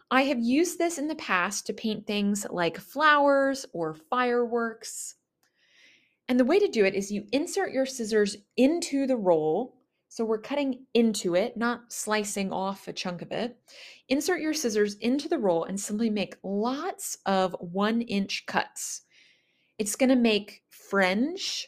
I 0.09 0.23
have 0.23 0.39
used 0.39 0.77
this 0.77 0.97
in 0.97 1.07
the 1.07 1.15
past 1.15 1.65
to 1.65 1.73
paint 1.73 2.07
things 2.07 2.45
like 2.49 2.77
flowers 2.77 3.65
or 3.73 3.93
fireworks. 3.93 5.15
And 6.29 6.39
the 6.39 6.45
way 6.45 6.59
to 6.59 6.67
do 6.67 6.85
it 6.85 6.95
is 6.95 7.11
you 7.11 7.25
insert 7.31 7.71
your 7.71 7.85
scissors 7.85 8.37
into 8.55 9.05
the 9.05 9.17
roll. 9.17 9.75
So 10.09 10.23
we're 10.23 10.39
cutting 10.39 10.85
into 10.93 11.35
it, 11.35 11.57
not 11.57 11.91
slicing 11.91 12.53
off 12.53 12.87
a 12.87 12.93
chunk 12.93 13.21
of 13.21 13.33
it. 13.33 13.57
Insert 14.07 14.39
your 14.39 14.53
scissors 14.53 14.95
into 14.95 15.27
the 15.27 15.37
roll 15.37 15.65
and 15.65 15.79
simply 15.79 16.09
make 16.09 16.37
lots 16.41 17.17
of 17.25 17.55
one 17.59 18.01
inch 18.01 18.45
cuts. 18.45 19.01
It's 19.77 19.97
going 19.97 20.09
to 20.09 20.15
make 20.15 20.63
fringe, 20.69 21.67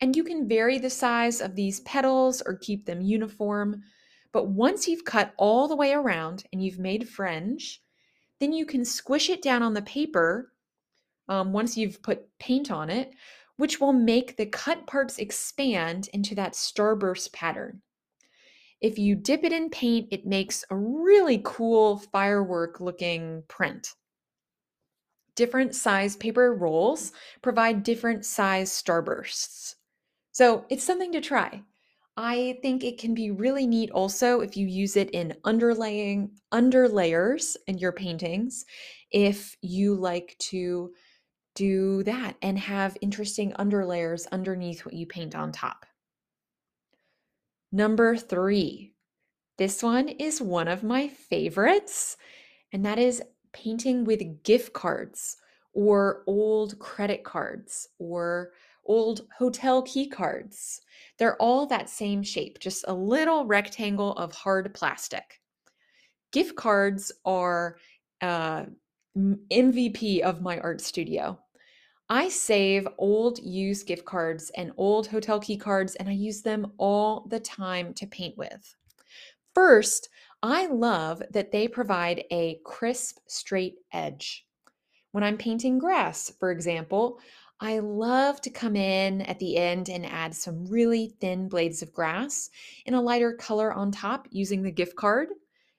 and 0.00 0.14
you 0.14 0.24
can 0.24 0.46
vary 0.46 0.78
the 0.78 0.90
size 0.90 1.40
of 1.40 1.56
these 1.56 1.80
petals 1.80 2.42
or 2.44 2.58
keep 2.58 2.84
them 2.84 3.00
uniform. 3.00 3.82
But 4.32 4.48
once 4.48 4.88
you've 4.88 5.04
cut 5.04 5.34
all 5.36 5.68
the 5.68 5.76
way 5.76 5.92
around 5.92 6.44
and 6.52 6.64
you've 6.64 6.78
made 6.78 7.08
fringe, 7.08 7.82
then 8.40 8.52
you 8.52 8.66
can 8.66 8.84
squish 8.84 9.28
it 9.28 9.42
down 9.42 9.62
on 9.62 9.74
the 9.74 9.82
paper 9.82 10.52
um, 11.28 11.52
once 11.52 11.76
you've 11.76 12.02
put 12.02 12.26
paint 12.38 12.70
on 12.70 12.90
it, 12.90 13.12
which 13.56 13.80
will 13.80 13.92
make 13.92 14.36
the 14.36 14.46
cut 14.46 14.86
parts 14.86 15.18
expand 15.18 16.08
into 16.12 16.34
that 16.34 16.54
starburst 16.54 17.32
pattern. 17.32 17.82
If 18.80 18.98
you 18.98 19.14
dip 19.14 19.44
it 19.44 19.52
in 19.52 19.70
paint, 19.70 20.08
it 20.10 20.26
makes 20.26 20.64
a 20.68 20.76
really 20.76 21.40
cool 21.44 21.98
firework 21.98 22.80
looking 22.80 23.44
print. 23.46 23.94
Different 25.36 25.74
size 25.74 26.16
paper 26.16 26.52
rolls 26.52 27.12
provide 27.42 27.84
different 27.84 28.24
size 28.24 28.70
starbursts. 28.72 29.76
So 30.32 30.64
it's 30.68 30.82
something 30.82 31.12
to 31.12 31.20
try. 31.20 31.62
I 32.16 32.58
think 32.60 32.84
it 32.84 32.98
can 32.98 33.14
be 33.14 33.30
really 33.30 33.66
neat 33.66 33.90
also 33.90 34.40
if 34.40 34.56
you 34.56 34.66
use 34.66 34.96
it 34.96 35.10
in 35.10 35.34
underlaying 35.44 36.30
underlayers 36.52 37.56
in 37.66 37.78
your 37.78 37.92
paintings 37.92 38.66
if 39.10 39.56
you 39.62 39.94
like 39.94 40.36
to 40.38 40.92
do 41.54 42.02
that 42.02 42.36
and 42.42 42.58
have 42.58 42.96
interesting 43.00 43.52
underlayers 43.52 44.26
underneath 44.32 44.84
what 44.84 44.94
you 44.94 45.06
paint 45.06 45.34
on 45.34 45.52
top. 45.52 45.86
Number 47.70 48.16
three, 48.16 48.94
this 49.58 49.82
one 49.82 50.08
is 50.08 50.40
one 50.40 50.68
of 50.68 50.82
my 50.82 51.08
favorites, 51.08 52.16
and 52.72 52.84
that 52.84 52.98
is 52.98 53.22
painting 53.52 54.04
with 54.04 54.42
gift 54.42 54.72
cards 54.72 55.36
or 55.74 56.22
old 56.26 56.78
credit 56.78 57.22
cards 57.24 57.88
or 57.98 58.52
old 58.84 59.22
hotel 59.38 59.82
key 59.82 60.08
cards. 60.08 60.80
They're 61.18 61.36
all 61.36 61.66
that 61.66 61.88
same 61.88 62.22
shape, 62.22 62.58
just 62.58 62.84
a 62.88 62.94
little 62.94 63.46
rectangle 63.46 64.12
of 64.14 64.32
hard 64.32 64.72
plastic. 64.74 65.40
Gift 66.32 66.56
cards 66.56 67.12
are 67.24 67.76
uh, 68.20 68.64
MVP 69.16 70.20
of 70.20 70.40
my 70.40 70.58
art 70.60 70.80
studio. 70.80 71.38
I 72.08 72.28
save 72.28 72.86
old 72.98 73.38
used 73.38 73.86
gift 73.86 74.04
cards 74.04 74.50
and 74.56 74.72
old 74.76 75.06
hotel 75.06 75.40
key 75.40 75.56
cards, 75.56 75.94
and 75.94 76.08
I 76.08 76.12
use 76.12 76.42
them 76.42 76.72
all 76.78 77.26
the 77.28 77.40
time 77.40 77.94
to 77.94 78.06
paint 78.06 78.36
with. 78.36 78.76
First, 79.54 80.08
I 80.42 80.66
love 80.66 81.22
that 81.30 81.52
they 81.52 81.68
provide 81.68 82.24
a 82.30 82.60
crisp, 82.64 83.18
straight 83.28 83.76
edge. 83.92 84.46
When 85.12 85.22
I'm 85.22 85.36
painting 85.36 85.78
grass, 85.78 86.32
for 86.40 86.50
example, 86.50 87.20
I 87.62 87.78
love 87.78 88.40
to 88.40 88.50
come 88.50 88.74
in 88.74 89.22
at 89.22 89.38
the 89.38 89.56
end 89.56 89.88
and 89.88 90.04
add 90.04 90.34
some 90.34 90.66
really 90.66 91.14
thin 91.20 91.48
blades 91.48 91.80
of 91.80 91.92
grass 91.92 92.50
in 92.86 92.94
a 92.94 93.00
lighter 93.00 93.34
color 93.34 93.72
on 93.72 93.92
top 93.92 94.26
using 94.32 94.64
the 94.64 94.72
gift 94.72 94.96
card. 94.96 95.28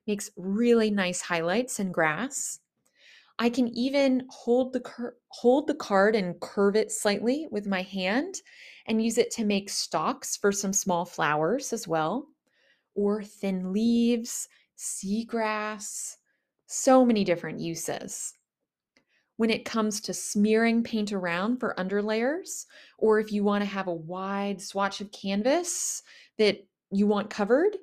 Makes 0.08 0.32
really 0.38 0.92
nice 0.92 1.20
highlights 1.20 1.82
in 1.82 1.92
grass. 1.92 2.62
I 3.38 3.50
can 3.50 3.68
even 3.68 4.26
hold 4.30 4.72
the 4.72 5.12
hold 5.28 5.68
the 5.68 5.76
card 5.76 6.16
and 6.16 6.40
curve 6.40 6.78
it 6.78 6.90
slightly 6.90 7.48
with 7.52 7.68
my 7.68 7.82
hand 7.82 8.36
and 8.86 9.04
use 9.04 9.18
it 9.18 9.30
to 9.32 9.44
make 9.44 9.70
stalks 9.70 10.38
for 10.38 10.54
some 10.54 10.72
small 10.72 11.04
flowers 11.04 11.74
as 11.74 11.86
well 11.86 12.30
or 12.96 13.24
thin 13.24 13.74
leaves, 13.74 14.48
seagrass, 14.78 16.16
so 16.66 17.04
many 17.04 17.26
different 17.26 17.60
uses. 17.60 18.36
When 19.36 19.50
it 19.50 19.66
comes 19.66 20.00
to 20.02 20.14
smearing 20.14 20.84
paint 20.84 21.12
around 21.12 21.58
for 21.58 21.74
underlayers, 21.78 22.66
or 22.98 23.20
if 23.20 23.32
you 23.32 23.44
want 23.44 23.64
to 23.64 23.70
have 23.70 23.88
a 23.88 23.94
wide 23.94 24.62
swatch 24.62 25.02
of 25.02 25.12
canvas 25.12 26.04
that 26.38 26.68
you 26.92 27.08
want 27.08 27.30
covered, 27.30 27.78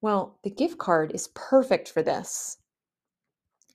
Well, 0.00 0.38
the 0.42 0.50
gift 0.50 0.78
card 0.78 1.12
is 1.12 1.28
perfect 1.34 1.88
for 1.90 2.02
this. 2.02 2.56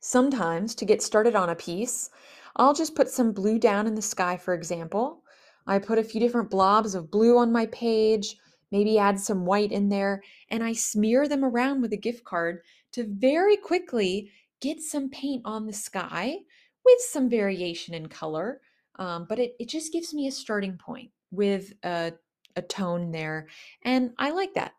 Sometimes, 0.01 0.75
to 0.75 0.85
get 0.85 1.01
started 1.01 1.35
on 1.35 1.49
a 1.49 1.55
piece, 1.55 2.09
I'll 2.55 2.73
just 2.73 2.95
put 2.95 3.09
some 3.09 3.31
blue 3.31 3.59
down 3.59 3.87
in 3.87 3.95
the 3.95 4.01
sky, 4.01 4.37
for 4.37 4.53
example. 4.53 5.23
I 5.67 5.79
put 5.79 5.97
a 5.97 6.03
few 6.03 6.19
different 6.19 6.49
blobs 6.49 6.95
of 6.95 7.11
blue 7.11 7.37
on 7.37 7.51
my 7.51 7.65
page, 7.67 8.37
maybe 8.71 8.97
add 8.97 9.19
some 9.19 9.45
white 9.45 9.71
in 9.71 9.89
there, 9.89 10.21
and 10.49 10.63
I 10.63 10.73
smear 10.73 11.27
them 11.27 11.43
around 11.43 11.81
with 11.81 11.93
a 11.93 11.97
gift 11.97 12.23
card 12.23 12.61
to 12.91 13.03
very 13.07 13.57
quickly 13.57 14.31
get 14.61 14.81
some 14.81 15.09
paint 15.09 15.41
on 15.45 15.65
the 15.65 15.73
sky 15.73 16.37
with 16.85 16.99
some 17.01 17.29
variation 17.29 17.93
in 17.93 18.07
color. 18.07 18.61
Um, 18.97 19.25
but 19.27 19.39
it, 19.39 19.55
it 19.59 19.67
just 19.67 19.91
gives 19.91 20.13
me 20.13 20.27
a 20.27 20.31
starting 20.31 20.77
point 20.77 21.11
with 21.31 21.73
a, 21.83 22.13
a 22.55 22.61
tone 22.61 23.11
there, 23.11 23.47
and 23.83 24.11
I 24.17 24.31
like 24.31 24.53
that. 24.53 24.71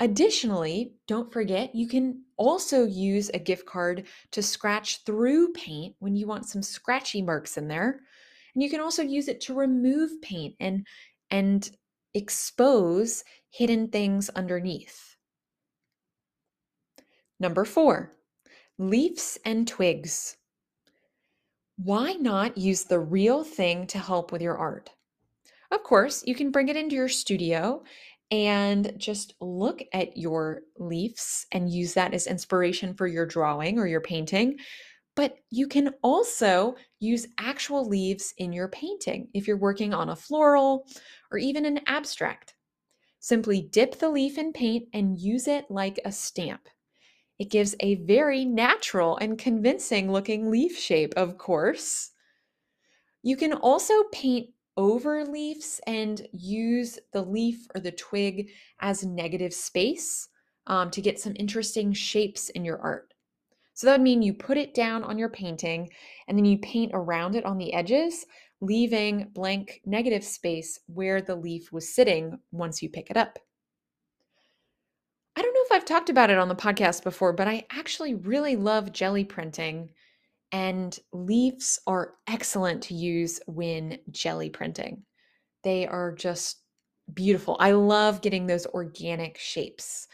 Additionally, 0.00 0.94
don't 1.06 1.32
forget 1.32 1.74
you 1.74 1.86
can 1.86 2.24
also 2.36 2.84
use 2.84 3.30
a 3.32 3.38
gift 3.38 3.64
card 3.64 4.06
to 4.32 4.42
scratch 4.42 5.04
through 5.04 5.52
paint 5.52 5.94
when 6.00 6.16
you 6.16 6.26
want 6.26 6.48
some 6.48 6.62
scratchy 6.62 7.22
marks 7.22 7.56
in 7.56 7.68
there. 7.68 8.00
And 8.54 8.62
you 8.62 8.68
can 8.68 8.80
also 8.80 9.02
use 9.02 9.28
it 9.28 9.40
to 9.42 9.54
remove 9.54 10.20
paint 10.20 10.56
and 10.58 10.84
and 11.30 11.70
expose 12.12 13.24
hidden 13.50 13.88
things 13.88 14.30
underneath. 14.30 15.16
Number 17.38 17.64
4. 17.64 18.12
Leaves 18.78 19.38
and 19.44 19.66
twigs. 19.66 20.36
Why 21.76 22.12
not 22.12 22.56
use 22.56 22.84
the 22.84 23.00
real 23.00 23.42
thing 23.42 23.86
to 23.88 23.98
help 23.98 24.30
with 24.30 24.40
your 24.40 24.56
art? 24.56 24.90
Of 25.70 25.82
course, 25.82 26.22
you 26.24 26.34
can 26.34 26.50
bring 26.50 26.68
it 26.68 26.76
into 26.76 26.94
your 26.94 27.08
studio 27.08 27.82
and 28.30 28.92
just 28.96 29.34
look 29.40 29.82
at 29.92 30.16
your 30.16 30.62
leaves 30.78 31.46
and 31.52 31.70
use 31.70 31.94
that 31.94 32.14
as 32.14 32.26
inspiration 32.26 32.94
for 32.94 33.06
your 33.06 33.26
drawing 33.26 33.78
or 33.78 33.86
your 33.86 34.00
painting. 34.00 34.58
But 35.16 35.36
you 35.50 35.68
can 35.68 35.90
also 36.02 36.76
use 37.00 37.26
actual 37.38 37.88
leaves 37.88 38.34
in 38.38 38.52
your 38.52 38.68
painting 38.68 39.28
if 39.34 39.46
you're 39.46 39.56
working 39.56 39.92
on 39.92 40.10
a 40.10 40.16
floral 40.16 40.86
or 41.30 41.38
even 41.38 41.66
an 41.66 41.80
abstract. 41.86 42.54
Simply 43.20 43.62
dip 43.62 43.98
the 43.98 44.10
leaf 44.10 44.38
in 44.38 44.52
paint 44.52 44.88
and 44.92 45.18
use 45.18 45.48
it 45.48 45.70
like 45.70 45.98
a 46.04 46.12
stamp. 46.12 46.68
It 47.38 47.50
gives 47.50 47.74
a 47.80 47.96
very 47.96 48.44
natural 48.44 49.16
and 49.16 49.38
convincing 49.38 50.10
looking 50.10 50.50
leaf 50.50 50.78
shape, 50.78 51.14
of 51.16 51.36
course. 51.36 52.12
You 53.22 53.36
can 53.36 53.52
also 53.52 54.04
paint 54.12 54.50
over 54.76 55.24
leaves 55.24 55.80
and 55.86 56.26
use 56.32 56.98
the 57.12 57.22
leaf 57.22 57.66
or 57.74 57.80
the 57.80 57.92
twig 57.92 58.50
as 58.80 59.04
negative 59.04 59.52
space 59.52 60.28
um, 60.66 60.90
to 60.90 61.00
get 61.00 61.20
some 61.20 61.34
interesting 61.36 61.92
shapes 61.92 62.50
in 62.50 62.64
your 62.64 62.78
art. 62.78 63.14
So 63.74 63.86
that 63.86 63.94
would 63.94 64.02
mean 64.02 64.22
you 64.22 64.32
put 64.32 64.56
it 64.56 64.74
down 64.74 65.02
on 65.02 65.18
your 65.18 65.28
painting 65.28 65.90
and 66.28 66.38
then 66.38 66.44
you 66.44 66.58
paint 66.58 66.92
around 66.94 67.34
it 67.34 67.44
on 67.44 67.58
the 67.58 67.72
edges, 67.72 68.24
leaving 68.60 69.30
blank 69.32 69.80
negative 69.84 70.22
space 70.22 70.78
where 70.86 71.20
the 71.20 71.34
leaf 71.34 71.72
was 71.72 71.92
sitting 71.92 72.38
once 72.52 72.82
you 72.82 72.88
pick 72.88 73.10
it 73.10 73.16
up. 73.16 73.38
If 75.64 75.72
I've 75.72 75.86
talked 75.86 76.10
about 76.10 76.28
it 76.28 76.36
on 76.36 76.48
the 76.48 76.54
podcast 76.54 77.04
before, 77.04 77.32
but 77.32 77.48
I 77.48 77.66
actually 77.70 78.14
really 78.14 78.54
love 78.54 78.92
jelly 78.92 79.24
printing 79.24 79.88
and 80.52 80.96
leaves 81.10 81.80
are 81.86 82.12
excellent 82.26 82.82
to 82.84 82.94
use 82.94 83.40
when 83.46 83.98
jelly 84.10 84.50
printing. 84.50 85.04
They 85.62 85.86
are 85.86 86.12
just 86.12 86.60
beautiful. 87.14 87.56
I 87.60 87.72
love 87.72 88.20
getting 88.20 88.46
those 88.46 88.66
organic 88.66 89.38
shapes. 89.38 90.06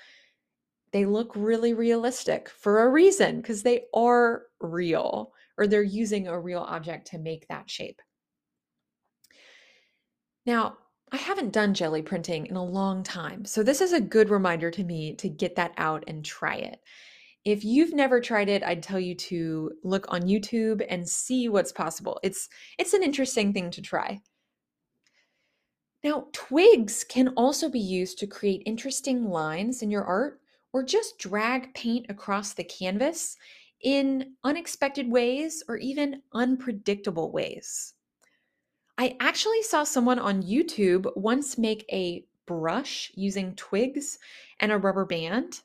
They 0.93 1.05
look 1.05 1.33
really 1.35 1.75
realistic 1.75 2.49
for 2.49 2.85
a 2.85 2.89
reason 2.89 3.41
because 3.41 3.65
they 3.65 3.87
are 3.93 4.45
real 4.61 5.33
or 5.59 5.67
they're 5.67 5.83
using 5.83 6.29
a 6.29 6.41
real 6.41 6.61
object 6.61 7.09
to 7.09 7.19
make 7.19 7.49
that 7.49 7.69
shape. 7.69 8.01
Now, 10.47 10.79
I 11.13 11.17
haven't 11.17 11.53
done 11.53 11.75
jelly 11.75 12.03
printing 12.03 12.47
in 12.47 12.57
a 12.57 12.65
long 12.65 13.03
time, 13.03 13.45
so 13.45 13.63
this 13.63 13.81
is 13.81 13.93
a 13.93 14.01
good 14.01 14.31
reminder 14.31 14.71
to 14.71 14.85
me 14.85 15.15
to 15.17 15.29
get 15.29 15.57
that 15.57 15.73
out 15.77 16.05
and 16.07 16.25
try 16.25 16.55
it. 16.55 16.81
If 17.45 17.65
you've 17.65 17.95
never 17.95 18.21
tried 18.21 18.49
it, 18.49 18.63
I'd 18.63 18.83
tell 18.83 19.01
you 19.01 19.15
to 19.17 19.73
look 19.83 20.07
on 20.09 20.23
YouTube 20.23 20.85
and 20.89 21.09
see 21.09 21.49
what's 21.49 21.73
possible. 21.73 22.21
It's 22.23 22.49
it's 22.79 22.93
an 22.93 23.03
interesting 23.03 23.53
thing 23.53 23.71
to 23.73 23.83
try. 23.83 24.21
Now, 26.05 26.29
twigs 26.33 27.05
can 27.05 27.29
also 27.37 27.69
be 27.69 27.81
used 27.81 28.19
to 28.19 28.27
create 28.27 28.63
interesting 28.65 29.25
lines 29.25 29.83
in 29.83 29.91
your 29.91 30.05
art 30.05 30.41
or 30.73 30.83
just 30.83 31.19
drag 31.19 31.75
paint 31.75 32.07
across 32.09 32.55
the 32.55 32.65
canvas 32.65 33.37
in 33.83 34.35
unexpected 34.45 35.11
ways 35.11 35.63
or 35.69 35.77
even 35.77 36.23
unpredictable 36.33 37.33
ways. 37.33 37.95
I 39.01 39.17
actually 39.19 39.63
saw 39.63 39.83
someone 39.85 40.19
on 40.19 40.43
YouTube 40.43 41.11
once 41.17 41.57
make 41.57 41.87
a 41.91 42.27
brush 42.45 43.11
using 43.15 43.55
twigs 43.55 44.19
and 44.61 44.71
a 44.71 44.77
rubber 44.77 45.07
band. 45.07 45.63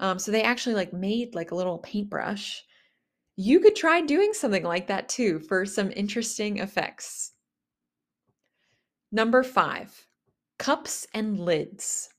Um, 0.00 0.18
so 0.18 0.30
they 0.30 0.42
actually 0.42 0.74
like 0.74 0.92
made 0.92 1.34
like 1.34 1.50
a 1.50 1.54
little 1.54 1.78
paintbrush. 1.78 2.62
You 3.36 3.60
could 3.60 3.74
try 3.74 4.02
doing 4.02 4.34
something 4.34 4.64
like 4.64 4.86
that 4.88 5.08
too 5.08 5.38
for 5.38 5.64
some 5.64 5.92
interesting 5.96 6.58
effects. 6.58 7.32
Number 9.10 9.42
five, 9.42 10.06
cups 10.58 11.06
and 11.14 11.40
lids. 11.40 12.10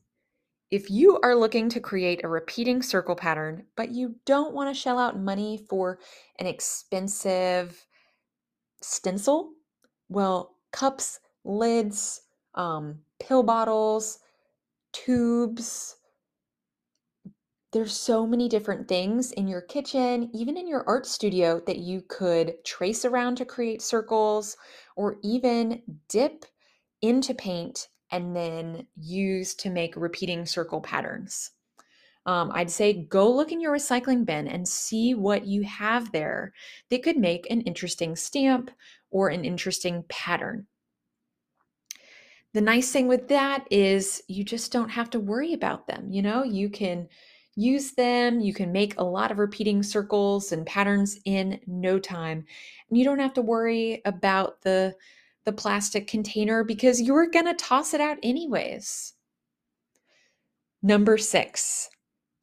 If 0.71 0.89
you 0.89 1.19
are 1.21 1.35
looking 1.35 1.69
to 1.69 1.79
create 1.79 2.23
a 2.23 2.27
repeating 2.27 2.81
circle 2.81 3.15
pattern, 3.15 3.67
but 3.75 3.91
you 3.91 4.15
don't 4.25 4.55
want 4.55 4.73
to 4.73 4.81
shell 4.81 4.97
out 4.97 5.19
money 5.19 5.63
for 5.69 5.99
an 6.39 6.47
expensive 6.47 7.85
stencil, 8.81 9.51
well, 10.09 10.54
cups, 10.75 11.19
lids, 11.43 12.21
um, 12.53 12.99
pill 13.19 13.43
bottles, 13.43 14.19
tubes, 14.91 15.95
there's 17.75 17.97
so 17.97 18.25
many 18.25 18.47
different 18.47 18.87
things 18.87 19.33
in 19.33 19.49
your 19.49 19.59
kitchen, 19.59 20.29
even 20.33 20.55
in 20.55 20.65
your 20.65 20.85
art 20.87 21.05
studio, 21.05 21.59
that 21.67 21.79
you 21.79 22.03
could 22.07 22.55
trace 22.63 23.03
around 23.03 23.35
to 23.35 23.43
create 23.43 23.81
circles 23.81 24.55
or 24.95 25.17
even 25.23 25.81
dip 26.07 26.45
into 27.01 27.33
paint 27.33 27.89
and 28.09 28.33
then 28.33 28.87
use 28.95 29.53
to 29.55 29.69
make 29.69 29.93
repeating 29.97 30.45
circle 30.45 30.79
patterns. 30.79 31.51
Um, 32.25 32.51
I'd 32.53 32.71
say 32.71 32.93
go 33.03 33.31
look 33.31 33.51
in 33.51 33.61
your 33.61 33.75
recycling 33.75 34.25
bin 34.25 34.47
and 34.47 34.67
see 34.67 35.13
what 35.13 35.45
you 35.45 35.63
have 35.63 36.11
there 36.11 36.53
that 36.89 37.03
could 37.03 37.17
make 37.17 37.49
an 37.49 37.61
interesting 37.61 38.15
stamp 38.15 38.71
or 39.11 39.29
an 39.29 39.45
interesting 39.45 40.03
pattern. 40.09 40.65
The 42.53 42.61
nice 42.61 42.91
thing 42.91 43.07
with 43.07 43.27
that 43.27 43.67
is 43.69 44.23
you 44.27 44.43
just 44.43 44.71
don't 44.71 44.89
have 44.89 45.09
to 45.11 45.19
worry 45.19 45.53
about 45.53 45.87
them. 45.87 46.09
You 46.09 46.21
know, 46.21 46.43
you 46.43 46.69
can 46.69 47.09
use 47.55 47.91
them. 47.91 48.39
You 48.39 48.53
can 48.53 48.71
make 48.71 48.97
a 48.97 49.03
lot 49.03 49.31
of 49.31 49.39
repeating 49.39 49.83
circles 49.83 50.51
and 50.51 50.65
patterns 50.65 51.19
in 51.25 51.59
no 51.67 51.99
time. 51.99 52.45
And 52.89 52.97
you 52.97 53.03
don't 53.03 53.19
have 53.19 53.33
to 53.33 53.41
worry 53.41 54.01
about 54.05 54.61
the, 54.61 54.95
the 55.43 55.53
plastic 55.53 56.07
container 56.07 56.63
because 56.63 57.01
you're 57.01 57.29
going 57.29 57.45
to 57.45 57.53
toss 57.53 57.93
it 57.93 58.01
out 58.01 58.17
anyways. 58.23 59.13
Number 60.81 61.17
six, 61.17 61.89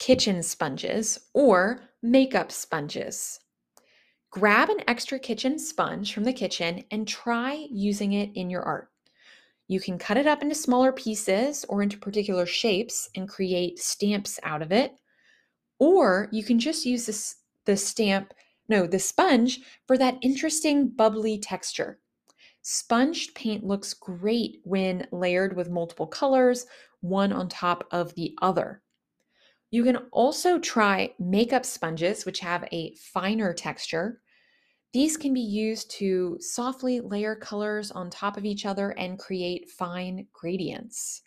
kitchen 0.02 0.42
sponges 0.42 1.28
or 1.32 1.80
makeup 2.02 2.50
sponges. 2.50 3.38
Grab 4.32 4.68
an 4.68 4.80
extra 4.88 5.16
kitchen 5.16 5.60
sponge 5.60 6.12
from 6.12 6.24
the 6.24 6.32
kitchen 6.32 6.82
and 6.90 7.06
try 7.06 7.68
using 7.70 8.12
it 8.12 8.30
in 8.34 8.50
your 8.50 8.64
art. 8.64 8.88
You 9.68 9.78
can 9.78 9.98
cut 9.98 10.16
it 10.16 10.26
up 10.26 10.42
into 10.42 10.56
smaller 10.56 10.90
pieces 10.90 11.64
or 11.68 11.84
into 11.84 11.98
particular 11.98 12.46
shapes 12.46 13.10
and 13.14 13.28
create 13.28 13.78
stamps 13.78 14.40
out 14.42 14.60
of 14.60 14.72
it. 14.72 14.92
Or 15.78 16.28
you 16.32 16.42
can 16.42 16.58
just 16.58 16.84
use 16.84 17.06
this, 17.06 17.36
the 17.64 17.76
stamp, 17.76 18.34
no, 18.68 18.88
the 18.88 18.98
sponge 18.98 19.60
for 19.86 19.96
that 19.98 20.18
interesting 20.20 20.88
bubbly 20.88 21.38
texture. 21.38 22.00
Sponged 22.62 23.28
paint 23.36 23.62
looks 23.62 23.94
great 23.94 24.62
when 24.64 25.06
layered 25.12 25.54
with 25.54 25.70
multiple 25.70 26.08
colors, 26.08 26.66
one 27.02 27.32
on 27.32 27.48
top 27.48 27.86
of 27.92 28.16
the 28.16 28.36
other. 28.42 28.82
You 29.72 29.82
can 29.84 29.96
also 30.12 30.58
try 30.58 31.14
makeup 31.18 31.64
sponges, 31.64 32.26
which 32.26 32.40
have 32.40 32.68
a 32.70 32.94
finer 32.94 33.54
texture. 33.54 34.20
These 34.92 35.16
can 35.16 35.32
be 35.32 35.40
used 35.40 35.90
to 35.92 36.36
softly 36.40 37.00
layer 37.00 37.34
colors 37.34 37.90
on 37.90 38.10
top 38.10 38.36
of 38.36 38.44
each 38.44 38.66
other 38.66 38.90
and 38.90 39.18
create 39.18 39.70
fine 39.70 40.26
gradients. 40.34 41.22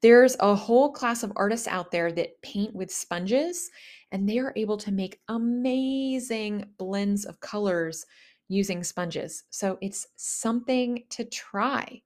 There's 0.00 0.34
a 0.40 0.56
whole 0.56 0.90
class 0.90 1.22
of 1.22 1.32
artists 1.36 1.68
out 1.68 1.92
there 1.92 2.10
that 2.10 2.42
paint 2.42 2.74
with 2.74 2.90
sponges, 2.90 3.70
and 4.10 4.28
they 4.28 4.40
are 4.40 4.52
able 4.56 4.76
to 4.78 4.90
make 4.90 5.20
amazing 5.28 6.64
blends 6.78 7.24
of 7.24 7.38
colors 7.38 8.04
using 8.48 8.82
sponges. 8.82 9.44
So 9.50 9.78
it's 9.80 10.08
something 10.16 11.04
to 11.10 11.24
try. 11.26 12.02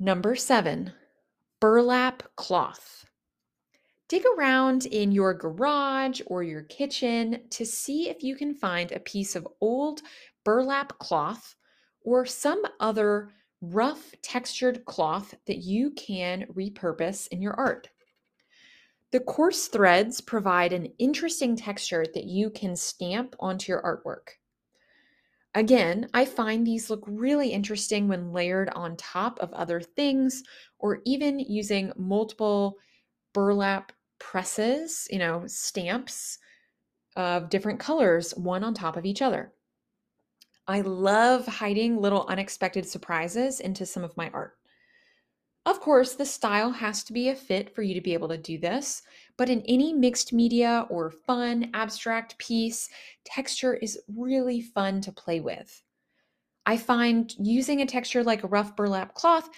Number 0.00 0.34
seven, 0.34 0.92
burlap 1.64 2.22
cloth. 2.36 3.06
Dig 4.10 4.22
around 4.36 4.84
in 4.84 5.10
your 5.10 5.32
garage 5.32 6.20
or 6.26 6.42
your 6.42 6.64
kitchen 6.64 7.40
to 7.48 7.64
see 7.64 8.10
if 8.10 8.22
you 8.22 8.36
can 8.36 8.54
find 8.54 8.92
a 8.92 9.00
piece 9.00 9.34
of 9.34 9.48
old 9.62 10.02
burlap 10.44 10.98
cloth 10.98 11.54
or 12.02 12.26
some 12.26 12.62
other 12.80 13.30
rough 13.62 14.12
textured 14.20 14.84
cloth 14.84 15.34
that 15.46 15.56
you 15.56 15.90
can 15.92 16.44
repurpose 16.54 17.28
in 17.28 17.40
your 17.40 17.54
art. 17.54 17.88
The 19.10 19.20
coarse 19.20 19.68
threads 19.68 20.20
provide 20.20 20.74
an 20.74 20.92
interesting 20.98 21.56
texture 21.56 22.04
that 22.12 22.24
you 22.24 22.50
can 22.50 22.76
stamp 22.76 23.34
onto 23.40 23.72
your 23.72 23.80
artwork. 23.80 24.34
Again, 25.54 26.08
I 26.12 26.24
find 26.24 26.66
these 26.66 26.90
look 26.90 27.04
really 27.06 27.50
interesting 27.50 28.08
when 28.08 28.32
layered 28.32 28.70
on 28.70 28.96
top 28.96 29.38
of 29.40 29.52
other 29.52 29.80
things 29.80 30.42
or 30.78 31.00
even 31.04 31.38
using 31.38 31.92
multiple 31.96 32.76
burlap 33.32 33.92
presses, 34.18 35.06
you 35.10 35.18
know, 35.18 35.46
stamps 35.46 36.38
of 37.16 37.50
different 37.50 37.80
colors, 37.80 38.32
one 38.36 38.64
on 38.64 38.74
top 38.74 38.96
of 38.96 39.04
each 39.06 39.22
other. 39.22 39.52
I 40.66 40.80
love 40.80 41.46
hiding 41.46 42.00
little 42.00 42.26
unexpected 42.26 42.86
surprises 42.86 43.60
into 43.60 43.86
some 43.86 44.04
of 44.04 44.16
my 44.16 44.30
art. 44.30 44.58
Of 45.66 45.80
course, 45.80 46.14
the 46.14 46.26
style 46.26 46.70
has 46.72 47.02
to 47.04 47.12
be 47.14 47.30
a 47.30 47.34
fit 47.34 47.74
for 47.74 47.82
you 47.82 47.94
to 47.94 48.02
be 48.02 48.12
able 48.12 48.28
to 48.28 48.36
do 48.36 48.58
this, 48.58 49.02
but 49.38 49.48
in 49.48 49.62
any 49.62 49.94
mixed 49.94 50.32
media 50.32 50.86
or 50.90 51.10
fun, 51.10 51.70
abstract 51.72 52.36
piece, 52.36 52.90
texture 53.24 53.74
is 53.74 53.98
really 54.06 54.60
fun 54.60 55.00
to 55.00 55.12
play 55.12 55.40
with. 55.40 55.82
I 56.66 56.76
find 56.76 57.34
using 57.38 57.80
a 57.80 57.86
texture 57.86 58.22
like 58.22 58.42
a 58.42 58.48
rough 58.48 58.76
burlap 58.76 59.14
cloth 59.14 59.48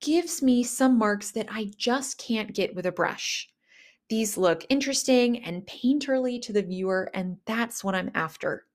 gives 0.00 0.42
me 0.42 0.62
some 0.64 0.98
marks 0.98 1.30
that 1.30 1.48
I 1.50 1.70
just 1.78 2.18
can't 2.18 2.54
get 2.54 2.74
with 2.74 2.84
a 2.84 2.92
brush. 2.92 3.48
These 4.10 4.36
look 4.36 4.66
interesting 4.68 5.42
and 5.44 5.66
painterly 5.66 6.40
to 6.42 6.52
the 6.52 6.62
viewer, 6.62 7.10
and 7.14 7.38
that's 7.46 7.82
what 7.82 7.94
I'm 7.94 8.10
after. 8.14 8.66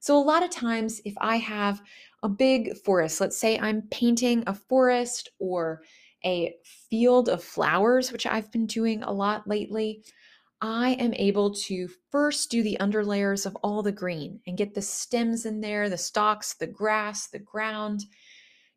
So, 0.00 0.16
a 0.16 0.20
lot 0.20 0.42
of 0.42 0.50
times, 0.50 1.00
if 1.06 1.14
I 1.20 1.36
have 1.36 1.80
a 2.22 2.28
big 2.28 2.76
forest, 2.76 3.20
let's 3.20 3.38
say 3.38 3.58
I'm 3.58 3.82
painting 3.90 4.44
a 4.46 4.54
forest 4.54 5.30
or 5.38 5.82
a 6.24 6.54
field 6.90 7.28
of 7.28 7.42
flowers, 7.42 8.12
which 8.12 8.26
I've 8.26 8.50
been 8.52 8.66
doing 8.66 9.02
a 9.02 9.12
lot 9.12 9.46
lately, 9.46 10.02
I 10.60 10.90
am 10.94 11.14
able 11.14 11.54
to 11.54 11.88
first 12.10 12.50
do 12.50 12.62
the 12.62 12.76
underlayers 12.80 13.46
of 13.46 13.56
all 13.62 13.82
the 13.82 13.92
green 13.92 14.40
and 14.46 14.56
get 14.56 14.74
the 14.74 14.82
stems 14.82 15.46
in 15.46 15.60
there, 15.60 15.88
the 15.88 15.98
stalks, 15.98 16.54
the 16.54 16.66
grass, 16.66 17.28
the 17.28 17.38
ground, 17.38 18.04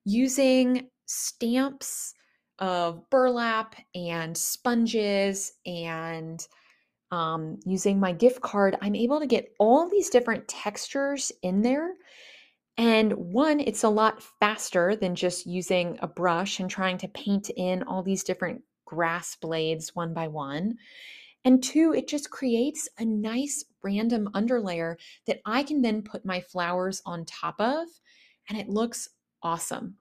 using 0.06 0.90
stamps 1.08 2.14
of 2.60 3.10
burlap 3.10 3.76
and 3.96 4.38
sponges 4.38 5.54
and 5.66 6.48
um, 7.12 7.60
using 7.66 8.00
my 8.00 8.14
gift 8.14 8.42
card, 8.42 8.78
I'm 8.82 8.96
able 8.96 9.20
to 9.20 9.28
get 9.28 9.54
all 9.60 9.90
these 9.90 10.10
different 10.10 10.48
textures 10.48 11.32
in 11.42 11.62
there. 11.62 11.96
And 12.78 13.14
one, 13.14 13.60
it's 13.60 13.84
a 13.84 13.90
lot 13.90 14.24
faster 14.40 14.96
than 14.96 15.16
just 15.16 15.46
using 15.46 16.00
a 16.02 16.08
brush 16.08 16.60
and 16.60 16.70
trying 16.70 16.98
to 17.00 17.08
paint 17.10 17.50
in 17.56 17.84
all 17.84 18.02
these 18.02 18.24
different 18.24 18.64
grass 18.86 19.36
blades 19.36 19.96
one 19.96 20.14
by 20.14 20.28
one. 20.28 20.76
And 21.44 21.64
two, 21.64 21.94
it 21.94 22.08
just 22.08 22.30
creates 22.30 22.88
a 22.98 23.06
nice 23.06 23.66
random 23.84 24.30
underlayer 24.34 24.96
that 25.28 25.42
I 25.46 25.64
can 25.64 25.82
then 25.82 26.02
put 26.02 26.26
my 26.26 26.40
flowers 26.40 27.02
on 27.06 27.26
top 27.26 27.60
of, 27.60 27.88
and 28.48 28.58
it 28.58 28.70
looks 28.70 29.10
awesome. 29.42 29.96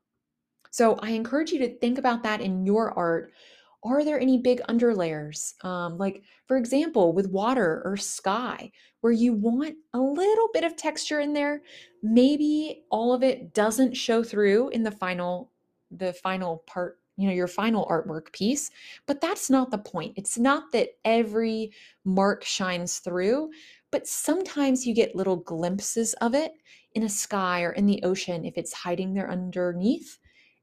So 0.71 0.95
I 0.97 1.11
encourage 1.11 1.51
you 1.51 1.59
to 1.61 1.79
think 1.79 1.99
about 1.99 2.23
that 2.23 2.41
in 2.41 2.65
your 2.65 2.97
art. 2.97 3.33
Are 3.83 4.05
there 4.05 4.21
any 4.21 4.39
big 4.39 4.61
underlayers? 4.69 5.63
Um, 5.65 5.97
like, 5.97 6.23
for 6.47 6.57
example, 6.57 7.13
with 7.13 7.31
water 7.31 7.83
or 7.85 7.97
sky, 7.97 8.71
where 9.01 9.13
you 9.13 9.33
want 9.33 9.77
a 9.95 10.01
little 10.01 10.49
bit 10.53 10.65
of 10.65 10.77
texture 10.77 11.21
in 11.21 11.33
there. 11.33 11.63
Maybe 12.03 12.85
all 12.91 13.13
of 13.13 13.23
it 13.23 13.55
doesn't 13.55 13.97
show 13.97 14.23
through 14.23 14.69
in 14.71 14.83
the 14.83 14.91
final, 14.91 15.51
the 15.91 16.13
final 16.13 16.59
part, 16.67 16.99
you 17.17 17.27
know, 17.27 17.35
your 17.35 17.49
final 17.49 17.87
artwork 17.87 18.33
piece, 18.33 18.71
but 19.07 19.21
that's 19.21 19.51
not 19.51 19.71
the 19.71 19.79
point. 19.79 20.15
It's 20.17 20.39
not 20.39 20.73
that 20.73 20.91
every 21.05 21.73
mark 22.05 22.45
shines 22.45 22.99
through, 22.99 23.51
but 23.91 24.07
sometimes 24.07 24.87
you 24.87 24.95
get 24.95 25.17
little 25.17 25.37
glimpses 25.37 26.15
of 26.15 26.35
it 26.35 26.53
in 26.95 27.03
a 27.03 27.09
sky 27.09 27.63
or 27.63 27.73
in 27.73 27.87
the 27.87 28.03
ocean 28.03 28.45
if 28.45 28.57
it's 28.57 28.73
hiding 28.73 29.15
there 29.15 29.31
underneath. 29.31 30.19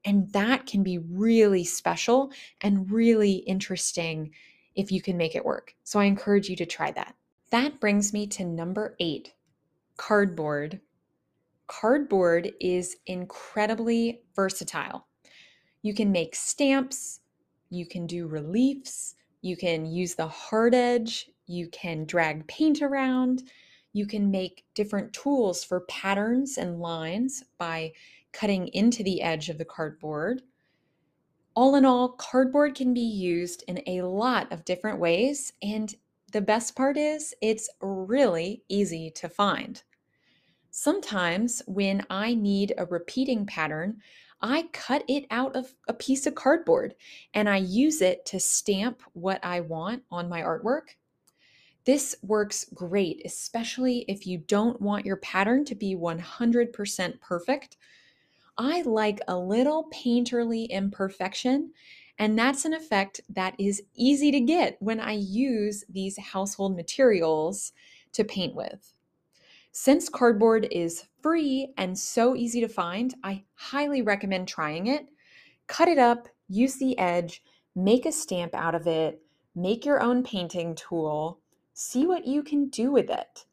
And 0.07 0.31
that 0.31 0.65
can 0.65 0.83
be 0.83 0.99
really 0.99 1.65
special 1.65 2.31
and 2.61 2.89
really 2.89 3.33
interesting 3.33 4.31
if 4.73 4.89
you 4.89 5.01
can 5.01 5.17
make 5.17 5.35
it 5.35 5.43
work. 5.43 5.75
So 5.83 5.99
I 5.99 6.05
encourage 6.05 6.47
you 6.49 6.55
to 6.55 6.65
try 6.65 6.91
that. 6.91 7.13
That 7.51 7.81
brings 7.81 8.13
me 8.13 8.25
to 8.27 8.45
number 8.45 8.95
eight 9.01 9.33
cardboard. 9.97 10.79
Cardboard 11.67 12.53
is 12.61 12.95
incredibly 13.05 14.21
versatile. 14.33 15.07
You 15.81 15.93
can 15.93 16.13
make 16.13 16.35
stamps, 16.35 17.19
you 17.69 17.85
can 17.85 18.07
do 18.07 18.27
reliefs, 18.27 19.15
you 19.41 19.57
can 19.57 19.85
use 19.85 20.15
the 20.15 20.27
hard 20.29 20.73
edge, 20.73 21.29
you 21.47 21.67
can 21.67 22.05
drag 22.05 22.47
paint 22.47 22.81
around, 22.81 23.43
you 23.91 24.05
can 24.05 24.31
make 24.31 24.63
different 24.73 25.11
tools 25.11 25.65
for 25.65 25.81
patterns 25.81 26.57
and 26.57 26.79
lines 26.79 27.43
by 27.57 27.91
cutting 28.31 28.67
into 28.69 29.03
the 29.03 29.21
edge 29.21 29.49
of 29.49 29.57
the 29.57 29.65
cardboard. 29.65 30.41
All 31.55 31.75
in 31.75 31.85
all, 31.85 32.09
cardboard 32.09 32.75
can 32.75 32.93
be 32.93 33.01
used 33.01 33.63
in 33.67 33.81
a 33.87 34.03
lot 34.03 34.51
of 34.51 34.65
different 34.65 34.99
ways, 34.99 35.53
and 35.61 35.93
the 36.31 36.41
best 36.41 36.75
part 36.75 36.97
is 36.97 37.33
it's 37.41 37.69
really 37.81 38.63
easy 38.69 39.09
to 39.11 39.29
find. 39.29 39.81
Sometimes, 40.69 41.61
when 41.65 42.05
I 42.09 42.35
need 42.35 42.73
a 42.77 42.85
repeating 42.85 43.45
pattern, 43.45 44.01
I 44.41 44.69
cut 44.71 45.03
it 45.07 45.25
out 45.31 45.55
of 45.55 45.73
a 45.87 45.93
piece 45.93 46.27
of 46.27 46.35
cardboard 46.35 46.93
and 47.33 47.49
I 47.49 47.57
use 47.57 48.01
it 48.01 48.25
to 48.27 48.39
stamp 48.39 49.01
what 49.13 49.43
I 49.43 49.61
want 49.61 50.03
on 50.11 50.29
my 50.29 50.41
artwork. 50.41 50.89
This 51.85 52.15
works 52.21 52.65
great, 52.73 53.21
especially 53.25 54.05
if 54.07 54.27
you 54.27 54.37
don't 54.37 54.79
want 54.79 55.05
your 55.05 55.17
pattern 55.17 55.65
to 55.65 55.75
be 55.75 55.95
100% 55.95 57.19
perfect 57.21 57.77
I 58.57 58.81
like 58.81 59.19
a 59.27 59.37
little 59.37 59.89
painterly 59.93 60.69
imperfection, 60.69 61.71
and 62.17 62.37
that's 62.37 62.65
an 62.65 62.73
effect 62.73 63.21
that 63.29 63.55
is 63.59 63.83
easy 63.95 64.31
to 64.31 64.39
get 64.39 64.77
when 64.79 64.99
I 64.99 65.11
use 65.13 65.83
these 65.89 66.17
household 66.17 66.75
materials 66.75 67.73
to 68.13 68.23
paint 68.23 68.55
with. 68.55 68.93
Since 69.71 70.09
cardboard 70.09 70.67
is 70.71 71.05
free 71.21 71.71
and 71.77 71.97
so 71.97 72.35
easy 72.35 72.61
to 72.61 72.67
find, 72.67 73.13
I 73.23 73.43
highly 73.53 74.01
recommend 74.01 74.47
trying 74.47 74.87
it. 74.87 75.07
Cut 75.67 75.87
it 75.87 75.99
up, 75.99 76.27
use 76.47 76.77
the 76.77 76.97
edge, 76.97 77.43
make 77.75 78.07
a 78.07 78.11
stamp 78.11 78.55
out 78.55 78.73
of 78.73 78.87
it, 78.87 79.21
make 79.53 79.85
your 79.85 80.01
own 80.01 80.23
painting 80.23 80.73
tool, 80.73 81.41
see 81.73 82.07
what 82.07 82.25
you 82.25 82.41
can 82.41 82.69
do 82.69 82.91
with 82.91 83.11
it. 83.11 83.45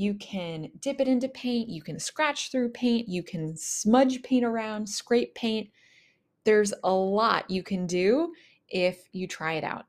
You 0.00 0.14
can 0.14 0.70
dip 0.80 0.98
it 0.98 1.08
into 1.08 1.28
paint, 1.28 1.68
you 1.68 1.82
can 1.82 1.98
scratch 1.98 2.50
through 2.50 2.70
paint, 2.70 3.06
you 3.06 3.22
can 3.22 3.54
smudge 3.54 4.22
paint 4.22 4.46
around, 4.46 4.88
scrape 4.88 5.34
paint. 5.34 5.68
There's 6.44 6.72
a 6.82 6.90
lot 6.90 7.50
you 7.50 7.62
can 7.62 7.86
do 7.86 8.32
if 8.66 9.04
you 9.12 9.26
try 9.26 9.56
it 9.56 9.62
out. 9.62 9.84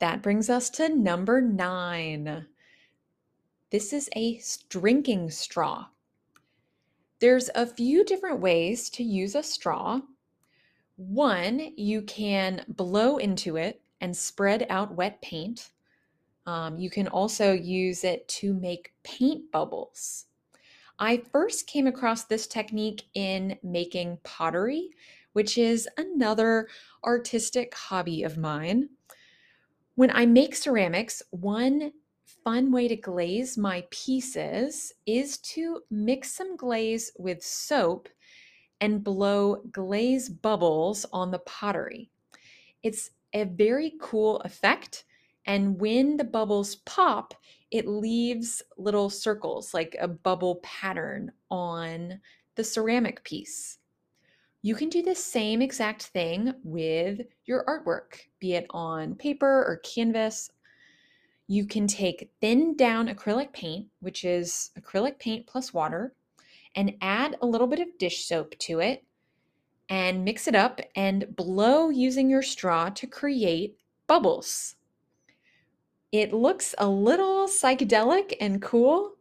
That 0.00 0.20
brings 0.20 0.50
us 0.50 0.68
to 0.70 0.88
number 0.88 1.40
nine. 1.40 2.48
This 3.70 3.92
is 3.92 4.10
a 4.16 4.40
drinking 4.68 5.30
straw. 5.30 5.86
There's 7.20 7.50
a 7.54 7.66
few 7.66 8.04
different 8.04 8.40
ways 8.40 8.90
to 8.90 9.04
use 9.04 9.36
a 9.36 9.44
straw. 9.44 10.00
One, 10.96 11.70
you 11.76 12.02
can 12.02 12.64
blow 12.66 13.18
into 13.18 13.54
it 13.54 13.80
and 14.00 14.16
spread 14.16 14.66
out 14.68 14.96
wet 14.96 15.22
paint. 15.22 15.70
Um, 16.48 16.78
you 16.78 16.88
can 16.88 17.08
also 17.08 17.52
use 17.52 18.04
it 18.04 18.26
to 18.28 18.54
make 18.54 18.94
paint 19.02 19.52
bubbles. 19.52 20.24
I 20.98 21.18
first 21.30 21.66
came 21.66 21.86
across 21.86 22.24
this 22.24 22.46
technique 22.46 23.02
in 23.12 23.58
making 23.62 24.20
pottery, 24.24 24.88
which 25.34 25.58
is 25.58 25.86
another 25.98 26.68
artistic 27.04 27.74
hobby 27.74 28.22
of 28.22 28.38
mine. 28.38 28.88
When 29.94 30.10
I 30.10 30.24
make 30.24 30.56
ceramics, 30.56 31.22
one 31.32 31.92
fun 32.44 32.72
way 32.72 32.88
to 32.88 32.96
glaze 32.96 33.58
my 33.58 33.84
pieces 33.90 34.94
is 35.04 35.36
to 35.52 35.82
mix 35.90 36.34
some 36.34 36.56
glaze 36.56 37.12
with 37.18 37.42
soap 37.42 38.08
and 38.80 39.04
blow 39.04 39.56
glaze 39.70 40.30
bubbles 40.30 41.04
on 41.12 41.30
the 41.30 41.40
pottery. 41.40 42.10
It's 42.82 43.10
a 43.34 43.44
very 43.44 43.92
cool 44.00 44.38
effect 44.40 45.04
and 45.48 45.80
when 45.80 46.18
the 46.18 46.24
bubbles 46.24 46.76
pop, 46.76 47.32
it 47.70 47.88
leaves 47.88 48.62
little 48.76 49.08
circles 49.08 49.72
like 49.72 49.96
a 49.98 50.06
bubble 50.06 50.56
pattern 50.56 51.32
on 51.50 52.20
the 52.54 52.62
ceramic 52.62 53.24
piece. 53.24 53.78
You 54.60 54.74
can 54.74 54.90
do 54.90 55.02
the 55.02 55.14
same 55.14 55.62
exact 55.62 56.02
thing 56.02 56.52
with 56.62 57.22
your 57.46 57.64
artwork, 57.64 58.26
be 58.38 58.54
it 58.54 58.66
on 58.70 59.14
paper 59.14 59.64
or 59.64 59.80
canvas. 59.82 60.50
You 61.46 61.64
can 61.64 61.86
take 61.86 62.30
thin 62.42 62.76
down 62.76 63.08
acrylic 63.08 63.52
paint, 63.54 63.86
which 64.00 64.24
is 64.24 64.70
acrylic 64.78 65.18
paint 65.18 65.46
plus 65.46 65.72
water, 65.72 66.12
and 66.74 66.94
add 67.00 67.36
a 67.40 67.46
little 67.46 67.66
bit 67.66 67.80
of 67.80 67.96
dish 67.98 68.26
soap 68.26 68.54
to 68.58 68.80
it 68.80 69.02
and 69.88 70.26
mix 70.26 70.46
it 70.46 70.54
up 70.54 70.82
and 70.94 71.34
blow 71.34 71.88
using 71.88 72.28
your 72.28 72.42
straw 72.42 72.90
to 72.90 73.06
create 73.06 73.78
bubbles. 74.06 74.74
It 76.12 76.32
looks 76.32 76.74
a 76.78 76.88
little 76.88 77.46
psychedelic 77.46 78.34
and 78.40 78.62
cool. 78.62 79.12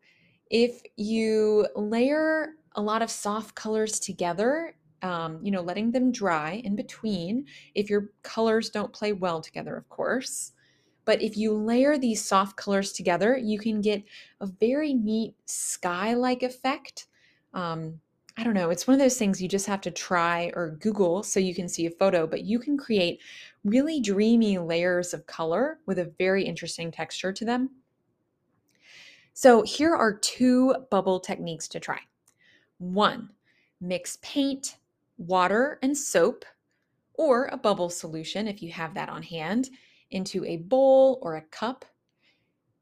If 0.49 0.81
you 0.95 1.67
layer 1.75 2.53
a 2.75 2.81
lot 2.81 3.01
of 3.01 3.11
soft 3.11 3.55
colors 3.55 3.99
together, 3.99 4.75
um, 5.01 5.39
you 5.43 5.51
know, 5.51 5.61
letting 5.61 5.91
them 5.91 6.11
dry 6.11 6.61
in 6.63 6.75
between, 6.75 7.45
if 7.75 7.89
your 7.89 8.11
colors 8.23 8.69
don't 8.69 8.93
play 8.93 9.11
well 9.11 9.41
together, 9.41 9.75
of 9.75 9.89
course. 9.89 10.53
But 11.03 11.21
if 11.21 11.37
you 11.37 11.53
layer 11.53 11.97
these 11.97 12.23
soft 12.23 12.57
colors 12.57 12.91
together, 12.91 13.37
you 13.37 13.59
can 13.59 13.81
get 13.81 14.03
a 14.41 14.45
very 14.45 14.93
neat 14.93 15.35
sky 15.45 16.13
like 16.13 16.43
effect. 16.43 17.07
Um, 17.53 17.99
I 18.39 18.43
don't 18.43 18.53
know, 18.53 18.69
it's 18.69 18.85
one 18.85 18.93
of 18.93 18.99
those 18.99 19.17
things 19.17 19.41
you 19.41 19.47
just 19.47 19.65
have 19.65 19.81
to 19.81 19.91
try 19.91 20.51
or 20.53 20.77
Google 20.79 21.23
so 21.23 21.39
you 21.39 21.55
can 21.55 21.67
see 21.67 21.87
a 21.87 21.91
photo, 21.91 22.27
but 22.27 22.43
you 22.43 22.59
can 22.59 22.77
create 22.77 23.19
really 23.63 23.99
dreamy 23.99 24.59
layers 24.59 25.11
of 25.15 25.25
color 25.25 25.79
with 25.87 25.97
a 25.97 26.13
very 26.19 26.45
interesting 26.45 26.91
texture 26.91 27.33
to 27.33 27.43
them. 27.45 27.71
So 29.33 29.63
here 29.63 29.95
are 29.95 30.13
two 30.13 30.75
bubble 30.91 31.19
techniques 31.19 31.67
to 31.69 31.79
try. 31.79 31.99
One, 32.77 33.31
mix 33.81 34.19
paint, 34.21 34.77
water, 35.17 35.79
and 35.81 35.97
soap, 35.97 36.45
or 37.15 37.45
a 37.45 37.57
bubble 37.57 37.89
solution 37.89 38.47
if 38.47 38.61
you 38.61 38.71
have 38.71 38.93
that 38.93 39.09
on 39.09 39.23
hand, 39.23 39.71
into 40.11 40.45
a 40.45 40.57
bowl 40.57 41.17
or 41.23 41.37
a 41.37 41.41
cup 41.41 41.85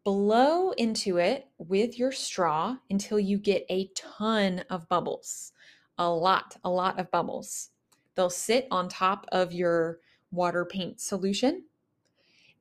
blow 0.05 0.69
into 0.71 1.17
it 1.17 1.47
with 1.57 1.97
your 1.97 2.11
straw 2.11 2.77
until 2.89 3.19
you 3.19 3.39
get 3.39 3.65
a 3.69 3.89
ton 3.95 4.63
of 4.69 4.87
bubbles. 4.87 5.51
A 5.97 6.07
lot, 6.07 6.55
a 6.63 6.69
lot 6.69 6.99
of 6.99 7.11
bubbles. 7.11 7.71
They'll 8.13 8.29
sit 8.29 8.67
on 8.69 8.87
top 8.87 9.25
of 9.31 9.51
your 9.51 9.99
water 10.31 10.63
paint 10.63 11.01
solution. 11.01 11.63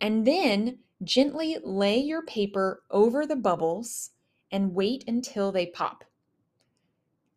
And 0.00 0.26
then 0.26 0.78
gently 1.04 1.58
lay 1.62 1.98
your 1.98 2.22
paper 2.22 2.82
over 2.90 3.26
the 3.26 3.36
bubbles 3.36 4.10
and 4.50 4.74
wait 4.74 5.04
until 5.06 5.52
they 5.52 5.66
pop. 5.66 6.02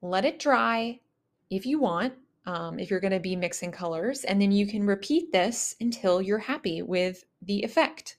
Let 0.02 0.24
it 0.24 0.40
dry 0.40 1.02
if 1.50 1.66
you 1.66 1.80
want, 1.80 2.14
um, 2.46 2.80
if 2.80 2.90
you're 2.90 3.02
going 3.02 3.12
to 3.12 3.20
be 3.20 3.36
mixing 3.36 3.72
colors, 3.72 4.24
and 4.24 4.42
then 4.42 4.54
you 4.54 4.68
can 4.68 4.86
repeat 4.86 5.34
this 5.34 5.76
until 5.82 6.22
you're 6.22 6.38
happy 6.38 6.82
with 6.82 7.26
the 7.42 7.64
effect. 7.64 8.18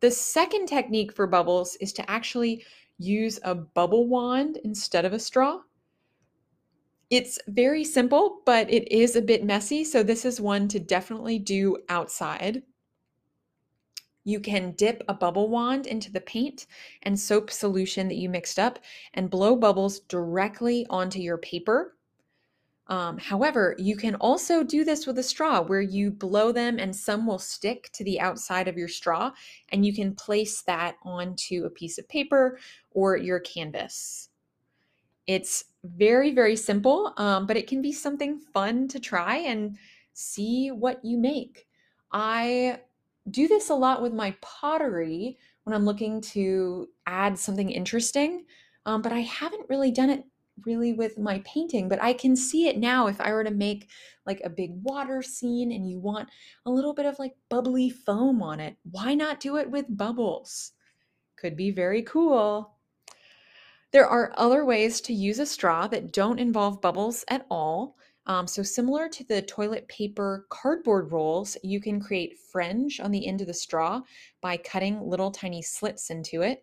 The 0.00 0.10
second 0.10 0.66
technique 0.66 1.12
for 1.12 1.26
bubbles 1.26 1.76
is 1.76 1.92
to 1.94 2.10
actually 2.10 2.64
use 2.98 3.40
a 3.42 3.54
bubble 3.54 4.06
wand 4.06 4.58
instead 4.64 5.04
of 5.04 5.12
a 5.12 5.18
straw. 5.18 5.60
It's 7.10 7.38
very 7.48 7.84
simple, 7.84 8.42
but 8.44 8.70
it 8.70 8.92
is 8.92 9.16
a 9.16 9.22
bit 9.22 9.44
messy, 9.44 9.82
so 9.82 10.02
this 10.02 10.24
is 10.24 10.40
one 10.40 10.68
to 10.68 10.78
definitely 10.78 11.38
do 11.38 11.78
outside. 11.88 12.62
You 14.24 14.40
can 14.40 14.72
dip 14.72 15.02
a 15.08 15.14
bubble 15.14 15.48
wand 15.48 15.86
into 15.86 16.12
the 16.12 16.20
paint 16.20 16.66
and 17.02 17.18
soap 17.18 17.50
solution 17.50 18.08
that 18.08 18.16
you 18.16 18.28
mixed 18.28 18.58
up 18.58 18.78
and 19.14 19.30
blow 19.30 19.56
bubbles 19.56 20.00
directly 20.00 20.86
onto 20.90 21.18
your 21.18 21.38
paper 21.38 21.96
um, 22.88 23.18
however, 23.18 23.74
you 23.78 23.96
can 23.96 24.14
also 24.16 24.62
do 24.62 24.82
this 24.82 25.06
with 25.06 25.18
a 25.18 25.22
straw 25.22 25.60
where 25.60 25.80
you 25.80 26.10
blow 26.10 26.52
them 26.52 26.78
and 26.78 26.94
some 26.96 27.26
will 27.26 27.38
stick 27.38 27.90
to 27.92 28.04
the 28.04 28.18
outside 28.18 28.66
of 28.66 28.78
your 28.78 28.88
straw, 28.88 29.32
and 29.68 29.84
you 29.84 29.92
can 29.92 30.14
place 30.14 30.62
that 30.62 30.96
onto 31.02 31.64
a 31.64 31.70
piece 31.70 31.98
of 31.98 32.08
paper 32.08 32.58
or 32.90 33.16
your 33.16 33.40
canvas. 33.40 34.30
It's 35.26 35.64
very, 35.84 36.32
very 36.32 36.56
simple, 36.56 37.12
um, 37.18 37.46
but 37.46 37.58
it 37.58 37.66
can 37.66 37.82
be 37.82 37.92
something 37.92 38.38
fun 38.38 38.88
to 38.88 38.98
try 38.98 39.36
and 39.36 39.76
see 40.14 40.70
what 40.70 41.04
you 41.04 41.18
make. 41.18 41.66
I 42.10 42.80
do 43.30 43.46
this 43.46 43.68
a 43.68 43.74
lot 43.74 44.00
with 44.00 44.14
my 44.14 44.34
pottery 44.40 45.36
when 45.64 45.74
I'm 45.74 45.84
looking 45.84 46.22
to 46.22 46.88
add 47.06 47.38
something 47.38 47.70
interesting, 47.70 48.46
um, 48.86 49.02
but 49.02 49.12
I 49.12 49.20
haven't 49.20 49.68
really 49.68 49.90
done 49.90 50.08
it 50.08 50.24
really 50.64 50.92
with 50.92 51.18
my 51.18 51.42
painting, 51.44 51.88
but 51.88 52.02
I 52.02 52.12
can 52.12 52.36
see 52.36 52.68
it 52.68 52.78
now 52.78 53.06
if 53.06 53.20
I 53.20 53.32
were 53.32 53.44
to 53.44 53.50
make 53.50 53.88
like 54.26 54.40
a 54.44 54.50
big 54.50 54.70
water 54.82 55.22
scene 55.22 55.72
and 55.72 55.88
you 55.88 55.98
want 55.98 56.28
a 56.66 56.70
little 56.70 56.94
bit 56.94 57.06
of 57.06 57.18
like 57.18 57.34
bubbly 57.48 57.90
foam 57.90 58.42
on 58.42 58.60
it. 58.60 58.76
Why 58.90 59.14
not 59.14 59.40
do 59.40 59.56
it 59.56 59.70
with 59.70 59.86
bubbles? 59.88 60.72
Could 61.36 61.56
be 61.56 61.70
very 61.70 62.02
cool. 62.02 62.74
There 63.90 64.06
are 64.06 64.34
other 64.36 64.64
ways 64.64 65.00
to 65.02 65.14
use 65.14 65.38
a 65.38 65.46
straw 65.46 65.86
that 65.88 66.12
don't 66.12 66.38
involve 66.38 66.82
bubbles 66.82 67.24
at 67.28 67.46
all. 67.50 67.96
Um, 68.26 68.46
so, 68.46 68.62
similar 68.62 69.08
to 69.08 69.24
the 69.24 69.40
toilet 69.40 69.88
paper 69.88 70.46
cardboard 70.50 71.10
rolls, 71.10 71.56
you 71.62 71.80
can 71.80 71.98
create 71.98 72.38
fringe 72.52 73.00
on 73.00 73.10
the 73.10 73.26
end 73.26 73.40
of 73.40 73.46
the 73.46 73.54
straw 73.54 74.02
by 74.42 74.58
cutting 74.58 75.00
little 75.00 75.30
tiny 75.30 75.62
slits 75.62 76.10
into 76.10 76.42
it 76.42 76.62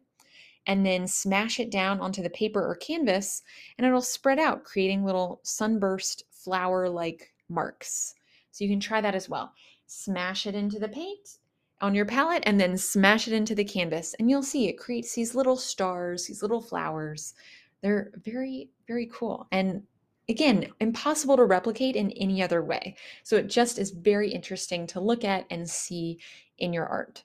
and 0.68 0.86
then 0.86 1.08
smash 1.08 1.60
it 1.60 1.70
down 1.70 2.00
onto 2.00 2.22
the 2.22 2.30
paper 2.30 2.66
or 2.66 2.76
canvas 2.76 3.44
and 3.78 3.86
it'll 3.86 4.02
spread 4.02 4.40
out, 4.40 4.64
creating 4.64 5.04
little 5.04 5.40
sunburst 5.44 6.24
flower 6.32 6.90
like 6.90 7.34
marks. 7.50 8.16
So 8.52 8.64
you 8.64 8.70
can 8.70 8.80
try 8.80 9.02
that 9.02 9.16
as 9.16 9.30
well. 9.30 9.54
Smash 9.88 10.48
it 10.48 10.56
into 10.56 10.80
the 10.80 10.88
paint 10.88 11.38
on 11.82 11.94
your 11.94 12.06
palette 12.06 12.44
and 12.46 12.60
then 12.60 12.78
smash 12.78 13.28
it 13.28 13.34
into 13.34 13.54
the 13.54 13.66
canvas 13.66 14.16
and 14.18 14.30
you'll 14.30 14.44
see 14.44 14.68
it 14.68 14.78
creates 14.80 15.14
these 15.14 15.36
little 15.36 15.58
stars, 15.58 16.28
these 16.28 16.42
little 16.42 16.62
flowers. 16.62 17.34
They're 17.82 18.12
very, 18.24 18.70
very 18.88 19.10
cool. 19.12 19.48
And 19.52 19.84
again, 20.28 20.68
impossible 20.80 21.38
to 21.38 21.46
replicate 21.46 21.96
in 21.96 22.12
any 22.12 22.42
other 22.42 22.64
way. 22.64 22.96
So 23.24 23.36
it 23.36 23.48
just 23.48 23.78
is 23.78 23.92
very 23.92 24.32
interesting 24.32 24.88
to 24.88 25.00
look 25.00 25.24
at 25.24 25.46
and 25.50 25.70
see 25.70 26.20
in 26.58 26.74
your 26.74 26.88
art. 26.88 27.24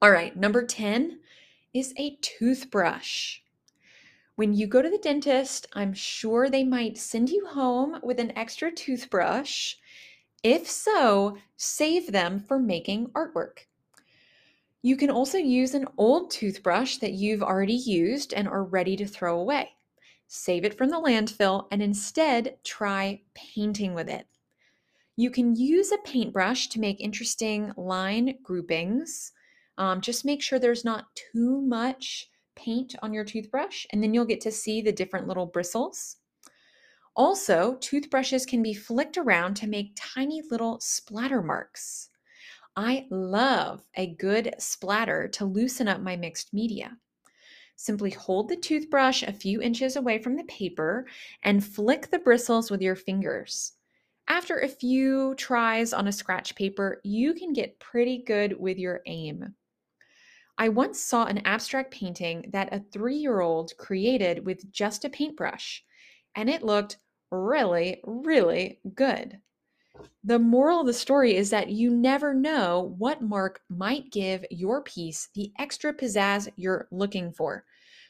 All 0.00 0.10
right, 0.10 0.36
number 0.36 0.64
10 0.64 1.20
is 1.74 1.94
a 1.96 2.16
toothbrush. 2.20 3.40
When 4.36 4.54
you 4.54 4.66
go 4.66 4.82
to 4.82 4.90
the 4.90 4.98
dentist, 4.98 5.66
I'm 5.72 5.92
sure 5.92 6.48
they 6.48 6.64
might 6.64 6.98
send 6.98 7.30
you 7.30 7.46
home 7.46 7.98
with 8.02 8.18
an 8.18 8.36
extra 8.36 8.72
toothbrush. 8.72 9.74
If 10.42 10.68
so, 10.68 11.36
save 11.56 12.12
them 12.12 12.40
for 12.40 12.58
making 12.58 13.08
artwork. 13.08 13.66
You 14.82 14.96
can 14.96 15.10
also 15.10 15.38
use 15.38 15.74
an 15.74 15.86
old 15.96 16.30
toothbrush 16.30 16.96
that 16.96 17.12
you've 17.12 17.42
already 17.42 17.74
used 17.74 18.34
and 18.34 18.48
are 18.48 18.64
ready 18.64 18.96
to 18.96 19.06
throw 19.06 19.38
away. 19.38 19.70
Save 20.26 20.64
it 20.64 20.76
from 20.76 20.88
the 20.88 20.96
landfill 20.96 21.68
and 21.70 21.82
instead 21.82 22.56
try 22.64 23.20
painting 23.34 23.94
with 23.94 24.08
it. 24.08 24.26
You 25.14 25.30
can 25.30 25.54
use 25.54 25.92
a 25.92 25.98
paintbrush 25.98 26.68
to 26.70 26.80
make 26.80 27.00
interesting 27.00 27.72
line 27.76 28.38
groupings. 28.42 29.32
Um, 29.82 30.00
just 30.00 30.24
make 30.24 30.40
sure 30.40 30.60
there's 30.60 30.84
not 30.84 31.06
too 31.16 31.60
much 31.60 32.30
paint 32.54 32.94
on 33.02 33.12
your 33.12 33.24
toothbrush, 33.24 33.84
and 33.90 34.00
then 34.00 34.14
you'll 34.14 34.24
get 34.24 34.40
to 34.42 34.52
see 34.52 34.80
the 34.80 34.92
different 34.92 35.26
little 35.26 35.46
bristles. 35.46 36.18
Also, 37.16 37.74
toothbrushes 37.80 38.46
can 38.46 38.62
be 38.62 38.74
flicked 38.74 39.18
around 39.18 39.54
to 39.54 39.66
make 39.66 39.96
tiny 39.96 40.40
little 40.52 40.78
splatter 40.78 41.42
marks. 41.42 42.10
I 42.76 43.08
love 43.10 43.84
a 43.96 44.14
good 44.14 44.54
splatter 44.56 45.26
to 45.26 45.44
loosen 45.44 45.88
up 45.88 46.00
my 46.00 46.14
mixed 46.14 46.54
media. 46.54 46.96
Simply 47.74 48.10
hold 48.10 48.50
the 48.50 48.56
toothbrush 48.56 49.24
a 49.24 49.32
few 49.32 49.60
inches 49.60 49.96
away 49.96 50.22
from 50.22 50.36
the 50.36 50.44
paper 50.44 51.08
and 51.42 51.64
flick 51.64 52.08
the 52.08 52.20
bristles 52.20 52.70
with 52.70 52.82
your 52.82 52.94
fingers. 52.94 53.72
After 54.28 54.60
a 54.60 54.68
few 54.68 55.34
tries 55.34 55.92
on 55.92 56.06
a 56.06 56.12
scratch 56.12 56.54
paper, 56.54 57.00
you 57.02 57.34
can 57.34 57.52
get 57.52 57.80
pretty 57.80 58.22
good 58.24 58.56
with 58.60 58.78
your 58.78 59.00
aim. 59.06 59.56
I 60.58 60.68
once 60.68 61.00
saw 61.00 61.24
an 61.24 61.38
abstract 61.44 61.92
painting 61.92 62.50
that 62.52 62.72
a 62.72 62.80
three 62.92 63.16
year 63.16 63.40
old 63.40 63.76
created 63.78 64.44
with 64.44 64.70
just 64.70 65.04
a 65.04 65.10
paintbrush, 65.10 65.84
and 66.34 66.50
it 66.50 66.62
looked 66.62 66.98
really, 67.30 68.00
really 68.04 68.80
good. 68.94 69.40
The 70.24 70.38
moral 70.38 70.80
of 70.80 70.86
the 70.86 70.92
story 70.92 71.36
is 71.36 71.50
that 71.50 71.70
you 71.70 71.90
never 71.90 72.32
know 72.32 72.94
what 72.98 73.22
mark 73.22 73.60
might 73.68 74.10
give 74.10 74.44
your 74.50 74.82
piece 74.82 75.28
the 75.34 75.52
extra 75.58 75.92
pizzazz 75.92 76.48
you're 76.56 76.88
looking 76.90 77.32
for. 77.32 77.64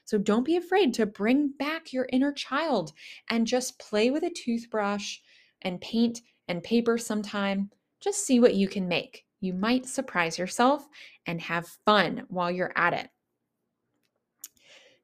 So 0.05 0.19
don't 0.19 0.45
be 0.45 0.57
afraid 0.57 0.95
to 0.95 1.07
bring 1.07 1.49
back 1.49 1.93
your 1.93 2.09
inner 2.13 2.33
child 2.33 2.93
and 3.31 3.47
just 3.47 3.79
play 3.79 4.11
with 4.11 4.25
a 4.25 4.31
toothbrush 4.31 5.19
and 5.63 5.81
paint 5.81 6.21
and 6.49 6.63
paper 6.63 6.99
sometime. 6.99 7.71
Just 8.01 8.27
see 8.27 8.41
what 8.41 8.55
you 8.55 8.69
can 8.69 8.89
make. 8.89 9.25
You 9.43 9.53
might 9.55 9.87
surprise 9.87 10.39
yourself 10.39 10.89
and 11.27 11.41
have 11.41 11.67
fun 11.85 12.27
while 12.29 12.49
you're 12.49 12.73
at 12.77 12.95
it. 12.95 13.11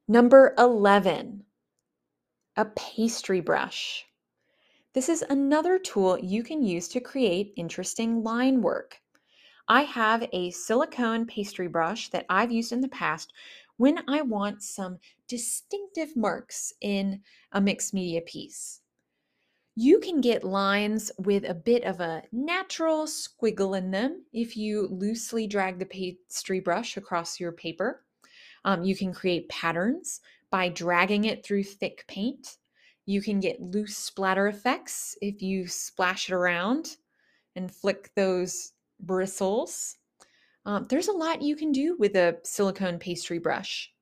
Number 0.07 0.55
11, 0.57 1.42
a 2.57 2.64
pastry 2.64 3.40
brush. 3.40 4.07
This 4.94 5.09
is 5.09 5.24
another 5.29 5.77
tool 5.77 6.16
you 6.20 6.44
can 6.44 6.62
use 6.62 6.87
to 6.90 7.01
create 7.01 7.53
interesting 7.57 8.22
line 8.22 8.62
work. 8.62 9.01
I 9.66 9.83
have 9.83 10.29
a 10.33 10.53
silicone 10.53 11.27
pastry 11.27 11.66
brush 11.66 12.09
that 12.11 12.24
I've 12.29 12.53
used 12.53 12.70
in 12.70 12.81
the 12.81 12.88
past 12.88 13.33
when 13.77 13.98
I 14.09 14.22
want 14.22 14.62
some 14.62 14.98
distinctive 15.27 16.16
marks 16.16 16.72
in 16.81 17.22
a 17.51 17.61
mixed 17.61 17.92
media 17.92 18.20
piece. 18.20 18.83
You 19.81 20.01
can 20.01 20.21
get 20.21 20.43
lines 20.43 21.12
with 21.19 21.49
a 21.49 21.55
bit 21.55 21.85
of 21.85 22.01
a 22.01 22.25
natural 22.33 23.07
squiggle 23.07 23.79
in 23.79 23.93
them 23.93 24.25
if 24.33 24.57
you 24.57 24.88
loosely 24.91 25.47
drag 25.47 25.79
the 25.79 25.87
pastry 25.87 26.59
brush 26.59 26.97
across 26.97 27.38
your 27.38 27.53
paper. 27.53 28.05
Um, 28.64 28.83
you 28.83 28.97
can 28.97 29.14
create 29.14 29.49
patterns 29.49 30.21
by 30.51 30.69
dragging 30.69 31.27
it 31.27 31.47
through 31.47 31.62
thick 31.62 32.05
paint. 32.09 32.57
You 33.07 33.23
can 33.23 33.38
get 33.38 33.62
loose 33.62 33.97
splatter 33.97 34.49
effects 34.49 35.17
if 35.23 35.43
you 35.43 35.69
splash 35.69 36.29
it 36.29 36.35
around 36.35 36.97
and 37.55 37.73
flick 37.73 38.11
those 38.17 38.73
bristles. 38.99 39.95
Um, 40.67 40.88
there's 40.91 41.07
a 41.07 41.12
lot 41.12 41.41
you 41.41 41.55
can 41.55 41.71
do 41.71 41.97
with 42.01 42.17
a 42.17 42.38
silicone 42.43 42.99
pastry 42.99 43.38
brush. 43.38 43.93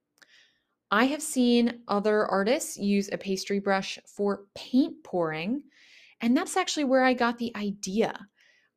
I 0.90 1.06
have 1.06 1.22
seen 1.22 1.80
other 1.88 2.26
artists 2.26 2.76
use 2.76 3.10
a 3.12 3.18
pastry 3.18 3.58
brush 3.58 3.98
for 4.06 4.46
paint 4.54 5.02
pouring, 5.02 5.62
and 6.20 6.36
that's 6.36 6.56
actually 6.56 6.84
where 6.84 7.02
I 7.02 7.12
got 7.12 7.38
the 7.38 7.54
idea. 7.56 8.28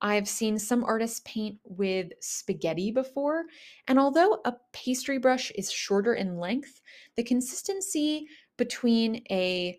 I've 0.02 0.28
seen 0.28 0.58
some 0.58 0.84
artists 0.84 1.22
paint 1.26 1.60
with 1.64 2.12
spaghetti 2.22 2.92
before, 2.92 3.44
and 3.88 4.00
although 4.00 4.40
a 4.46 4.56
pastry 4.74 5.18
brush 5.18 5.52
is 5.52 5.72
shorter 5.72 6.16
in 6.16 6.40
length, 6.40 6.82
the 7.16 7.24
consistency 7.24 8.28
between 8.58 9.24
a 9.30 9.78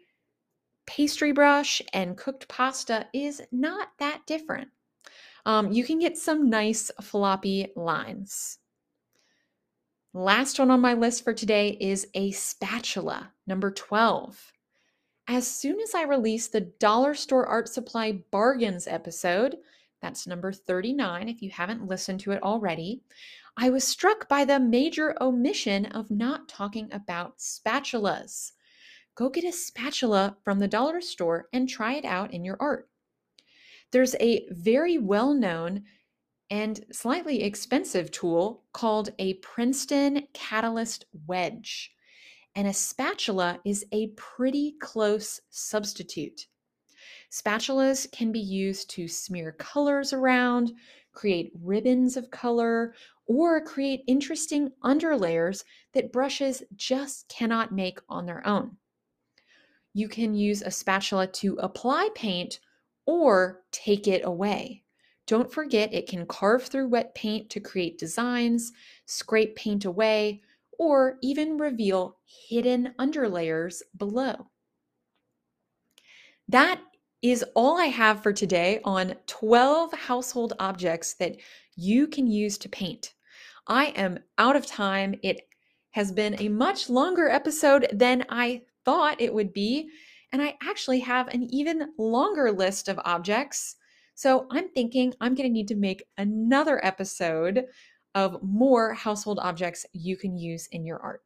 pastry 0.86 1.32
brush 1.32 1.82
and 1.92 2.16
cooked 2.16 2.48
pasta 2.48 3.06
is 3.12 3.42
not 3.50 3.88
that 3.98 4.20
different. 4.26 4.68
Um, 5.46 5.72
you 5.72 5.84
can 5.84 5.98
get 5.98 6.18
some 6.18 6.50
nice 6.50 6.90
floppy 7.00 7.68
lines. 7.74 8.59
Last 10.12 10.58
one 10.58 10.72
on 10.72 10.80
my 10.80 10.94
list 10.94 11.22
for 11.22 11.32
today 11.32 11.76
is 11.80 12.08
a 12.14 12.32
spatula, 12.32 13.30
number 13.46 13.70
12. 13.70 14.52
As 15.28 15.46
soon 15.46 15.78
as 15.78 15.94
I 15.94 16.02
released 16.02 16.50
the 16.50 16.62
Dollar 16.62 17.14
Store 17.14 17.46
Art 17.46 17.68
Supply 17.68 18.20
Bargains 18.32 18.88
episode, 18.88 19.58
that's 20.02 20.26
number 20.26 20.50
39 20.50 21.28
if 21.28 21.40
you 21.40 21.50
haven't 21.50 21.86
listened 21.86 22.18
to 22.20 22.32
it 22.32 22.42
already, 22.42 23.02
I 23.56 23.70
was 23.70 23.86
struck 23.86 24.28
by 24.28 24.44
the 24.44 24.58
major 24.58 25.14
omission 25.20 25.86
of 25.86 26.10
not 26.10 26.48
talking 26.48 26.88
about 26.90 27.38
spatulas. 27.38 28.50
Go 29.14 29.28
get 29.28 29.44
a 29.44 29.52
spatula 29.52 30.36
from 30.42 30.58
the 30.58 30.66
dollar 30.66 31.00
store 31.00 31.46
and 31.52 31.68
try 31.68 31.94
it 31.94 32.04
out 32.04 32.34
in 32.34 32.44
your 32.44 32.56
art. 32.58 32.88
There's 33.92 34.16
a 34.18 34.48
very 34.50 34.98
well 34.98 35.34
known 35.34 35.84
and 36.50 36.84
slightly 36.90 37.42
expensive 37.42 38.10
tool 38.10 38.64
called 38.72 39.10
a 39.18 39.34
Princeton 39.34 40.26
Catalyst 40.32 41.04
Wedge. 41.26 41.92
And 42.56 42.66
a 42.66 42.74
spatula 42.74 43.60
is 43.64 43.84
a 43.92 44.08
pretty 44.16 44.74
close 44.80 45.40
substitute. 45.50 46.46
Spatulas 47.30 48.10
can 48.10 48.32
be 48.32 48.40
used 48.40 48.90
to 48.90 49.06
smear 49.06 49.52
colors 49.52 50.12
around, 50.12 50.72
create 51.12 51.52
ribbons 51.62 52.16
of 52.16 52.30
color, 52.32 52.94
or 53.26 53.60
create 53.60 54.02
interesting 54.08 54.72
underlayers 54.82 55.62
that 55.92 56.12
brushes 56.12 56.64
just 56.74 57.28
cannot 57.28 57.72
make 57.72 58.00
on 58.08 58.26
their 58.26 58.44
own. 58.44 58.76
You 59.92 60.08
can 60.08 60.34
use 60.34 60.62
a 60.62 60.70
spatula 60.72 61.28
to 61.28 61.54
apply 61.60 62.08
paint 62.16 62.58
or 63.06 63.62
take 63.70 64.08
it 64.08 64.22
away. 64.24 64.82
Don't 65.30 65.52
forget 65.52 65.94
it 65.94 66.08
can 66.08 66.26
carve 66.26 66.64
through 66.64 66.88
wet 66.88 67.14
paint 67.14 67.50
to 67.50 67.60
create 67.60 67.98
designs, 67.98 68.72
scrape 69.06 69.54
paint 69.54 69.84
away, 69.84 70.42
or 70.76 71.18
even 71.22 71.56
reveal 71.56 72.16
hidden 72.48 72.94
underlayers 72.98 73.80
below. 73.96 74.48
That 76.48 76.80
is 77.22 77.44
all 77.54 77.78
I 77.78 77.84
have 77.84 78.24
for 78.24 78.32
today 78.32 78.80
on 78.82 79.14
12 79.28 79.92
household 79.92 80.54
objects 80.58 81.14
that 81.20 81.36
you 81.76 82.08
can 82.08 82.26
use 82.26 82.58
to 82.58 82.68
paint. 82.68 83.14
I 83.68 83.92
am 83.94 84.18
out 84.36 84.56
of 84.56 84.66
time. 84.66 85.14
It 85.22 85.42
has 85.92 86.10
been 86.10 86.40
a 86.40 86.48
much 86.48 86.90
longer 86.90 87.28
episode 87.28 87.86
than 87.92 88.26
I 88.30 88.62
thought 88.84 89.20
it 89.20 89.32
would 89.32 89.52
be, 89.52 89.90
and 90.32 90.42
I 90.42 90.58
actually 90.60 90.98
have 90.98 91.28
an 91.28 91.44
even 91.54 91.92
longer 91.96 92.50
list 92.50 92.88
of 92.88 92.98
objects. 93.04 93.76
So 94.20 94.46
I'm 94.50 94.68
thinking 94.68 95.14
I'm 95.18 95.34
going 95.34 95.48
to 95.48 95.52
need 95.52 95.68
to 95.68 95.74
make 95.74 96.04
another 96.18 96.78
episode 96.84 97.64
of 98.14 98.42
more 98.42 98.92
household 98.92 99.38
objects 99.40 99.86
you 99.94 100.14
can 100.14 100.36
use 100.36 100.66
in 100.72 100.84
your 100.84 100.98
art. 100.98 101.22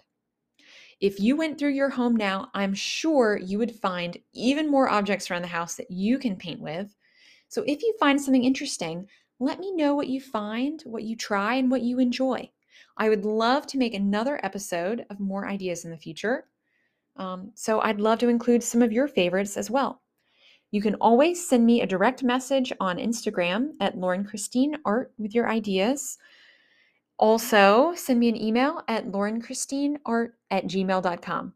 If 1.00 1.18
you 1.18 1.34
went 1.34 1.58
through 1.58 1.72
your 1.72 1.90
home 1.90 2.14
now, 2.14 2.50
I'm 2.54 2.72
sure 2.72 3.36
you 3.36 3.58
would 3.58 3.74
find 3.74 4.16
even 4.32 4.70
more 4.70 4.88
objects 4.88 5.28
around 5.28 5.42
the 5.42 5.48
house 5.48 5.74
that 5.74 5.90
you 5.90 6.20
can 6.20 6.36
paint 6.36 6.60
with. 6.60 6.94
So 7.48 7.64
if 7.66 7.82
you 7.82 7.96
find 7.98 8.20
something 8.20 8.44
interesting, 8.44 9.08
let 9.40 9.58
me 9.58 9.72
know 9.72 9.96
what 9.96 10.06
you 10.06 10.20
find, 10.20 10.80
what 10.84 11.02
you 11.02 11.16
try, 11.16 11.54
and 11.54 11.72
what 11.72 11.82
you 11.82 11.98
enjoy. 11.98 12.48
I 12.96 13.08
would 13.08 13.24
love 13.24 13.66
to 13.66 13.78
make 13.78 13.94
another 13.94 14.38
episode 14.44 15.04
of 15.10 15.18
more 15.18 15.48
ideas 15.48 15.84
in 15.84 15.90
the 15.90 15.96
future. 15.96 16.44
Um, 17.16 17.50
so 17.56 17.80
I'd 17.80 18.00
love 18.00 18.20
to 18.20 18.28
include 18.28 18.62
some 18.62 18.82
of 18.82 18.92
your 18.92 19.08
favorites 19.08 19.56
as 19.56 19.68
well. 19.68 20.03
You 20.74 20.82
can 20.82 20.96
always 20.96 21.48
send 21.48 21.64
me 21.64 21.82
a 21.82 21.86
direct 21.86 22.24
message 22.24 22.72
on 22.80 22.96
Instagram 22.96 23.74
at 23.78 23.96
Lauren 23.96 24.24
Christine 24.24 24.76
Art 24.84 25.12
with 25.18 25.32
your 25.32 25.48
ideas. 25.48 26.18
Also, 27.16 27.92
send 27.94 28.18
me 28.18 28.28
an 28.28 28.36
email 28.36 28.82
at 28.88 29.06
laurenchristineart 29.06 30.30
at 30.50 30.64
gmail.com. 30.64 31.52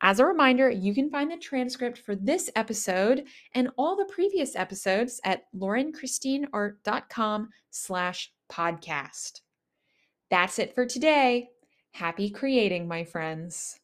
As 0.00 0.20
a 0.20 0.24
reminder, 0.24 0.70
you 0.70 0.94
can 0.94 1.10
find 1.10 1.32
the 1.32 1.36
transcript 1.36 1.98
for 1.98 2.14
this 2.14 2.48
episode 2.54 3.24
and 3.56 3.70
all 3.76 3.96
the 3.96 4.04
previous 4.04 4.54
episodes 4.54 5.20
at 5.24 5.52
laurenchristineart.com 5.52 7.48
slash 7.70 8.32
podcast. 8.48 9.40
That's 10.30 10.60
it 10.60 10.76
for 10.76 10.86
today. 10.86 11.48
Happy 11.90 12.30
creating, 12.30 12.86
my 12.86 13.02
friends. 13.02 13.80